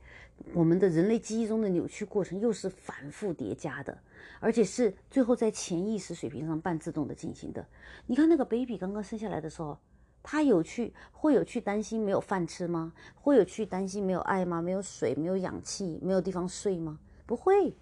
[0.52, 3.98] 我们的人类记忆中的扭曲过程，又是反复叠加的。
[4.38, 7.66] 而且是最后在潜意识水平上半自动的进行的。
[8.06, 9.78] 你看那个 baby 刚刚生下来的时候，
[10.22, 12.92] 他有去会有去担心没有饭吃吗？
[13.14, 14.60] 会有去担心没有爱吗？
[14.60, 16.98] 没有水，没有氧气，没有地方睡吗？
[17.26, 17.76] 不会，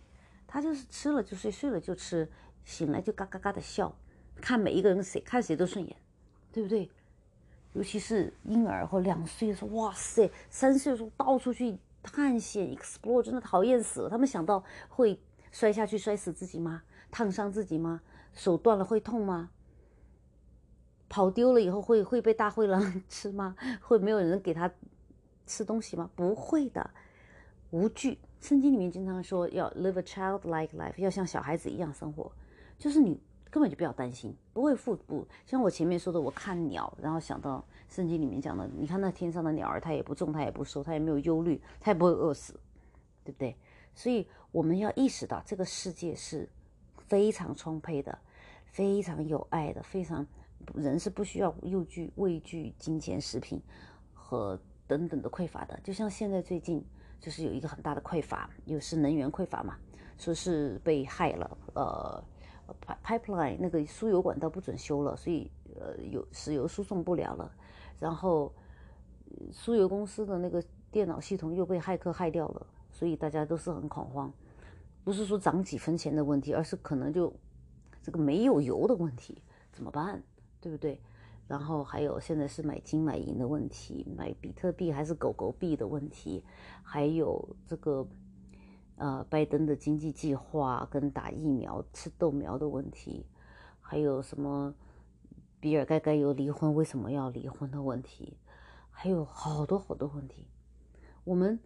[0.46, 2.28] 他就是吃了就睡，睡了就吃，
[2.64, 3.94] 醒来就嘎嘎嘎的笑，
[4.40, 5.96] 看每一个人谁看谁都顺眼，
[6.52, 6.90] 对不对？
[7.72, 14.08] 尤其是婴儿或两岁的时候，哇塞，三岁的时候到处去探险 explore，真的讨厌死了。
[14.10, 15.18] 他们想到会。
[15.52, 16.84] 摔下去摔死自己吗？
[17.10, 18.02] 烫伤自己吗？
[18.32, 19.50] 手断了会痛吗？
[21.08, 23.56] 跑丢了以后会会被大灰狼吃吗？
[23.80, 24.70] 会没有人给他
[25.48, 26.08] 吃东西吗？
[26.14, 26.88] 不会的，
[27.70, 28.20] 无惧。
[28.40, 32.32] 圣经里面经常说要 live a child-like life，要像小孩子一样生活，
[32.78, 35.26] 就是你根本就不要担心，不会腹部。
[35.44, 42.58] 像我前面说的，我看鸟，然后想到圣经里面讲的，你看那天上的鸟儿，它也不种，它也不收，它也没有忧虑，它也不会饿死，
[43.24, 43.54] 对不对？
[43.94, 46.48] 所以我们要意识到，这个世界是
[46.96, 48.18] 非常充沛的，
[48.64, 50.26] 非常有爱的，非常
[50.74, 53.60] 人是不需要又惧、畏惧金钱、食品
[54.14, 55.78] 和等等的匮乏的。
[55.82, 56.82] 就像现在最近
[57.20, 59.76] 就是有一个很大的匮乏，又是能源匮乏嘛，
[60.18, 62.24] 说是被害了，呃
[63.04, 67.52] ，pipeline 那个输油管道不准修了，所以呃有石油输送不了了，
[67.98, 68.52] 然后
[69.52, 72.66] 输油公司的那个电脑系统又被骇客害掉了。
[72.92, 74.30] 所以大家都是很恐慌，
[75.04, 77.32] 不是说涨几分钱的问题，而是可能就
[78.02, 79.40] 这个没有油的问题，
[79.72, 80.20] 怎么办？
[80.60, 81.00] 对不对？
[81.50, 86.44] 然后还有现在是买金买银的问题，买比特币还是狗狗币的问题，
[86.80, 88.06] 还有这个
[88.94, 93.26] 呃拜登的经济计划跟打疫苗吃豆苗的问题，
[93.80, 94.72] 还有什么
[95.58, 98.36] 比尔盖盖有离婚为什么要离婚的问题，
[98.88, 100.46] 还有好多好多问题，
[101.24, 101.58] 我们。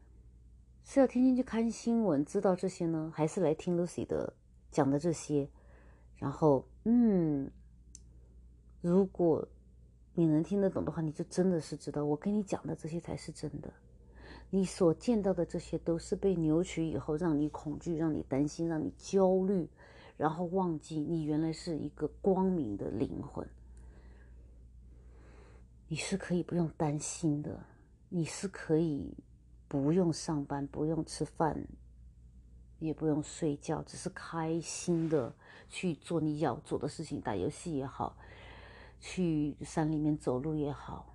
[0.86, 4.34] 是要天天去看新闻知道这些呢，还是来听 Lucy 的
[4.70, 5.48] 讲的这些？
[6.16, 7.50] 然后，嗯，
[8.82, 9.48] 如果
[10.14, 13.72] 你能听得懂的话，你就真的是知道我跟你讲的这些才是真的。
[14.50, 19.68] 你所见到的这些都是被扭曲以后，让你恐惧、让你担心、让你焦虑，
[20.16, 23.46] 然后忘记你原来是一个光明的灵魂。
[25.88, 27.64] 你是可以不用担心的，
[28.08, 29.14] 你是可以。
[29.66, 31.66] 不用上班，不用吃饭，
[32.78, 35.34] 也不用睡觉，只是开心的
[35.68, 38.16] 去做你要做的事情，打游戏也好，
[39.06, 41.14] 去山里面走路也好，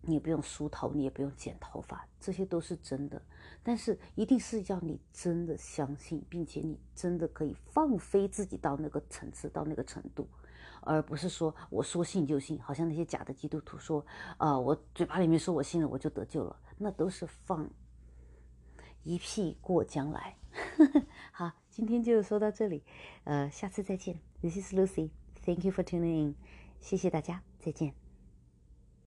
[0.00, 3.20] 你也不用梳头，你也不用剪头发，这些都是真的。
[3.62, 10.26] 但是一定是要你真的相信，并且你真的可以放飞自己到那个层次，到那个程度，
[10.80, 14.06] 而不是说我说信就信，好像那些假的基督徒说，
[14.38, 17.68] 啊，我嘴巴里面说我信了，我就得救了，那都是放
[19.02, 20.38] 一屁过江来。
[21.30, 22.82] 好，今天就说到这里，
[23.24, 24.18] 呃，下次再见。
[24.40, 26.34] This is Lucy，Thank you for tuning in，
[26.80, 28.05] 谢谢大家，再见。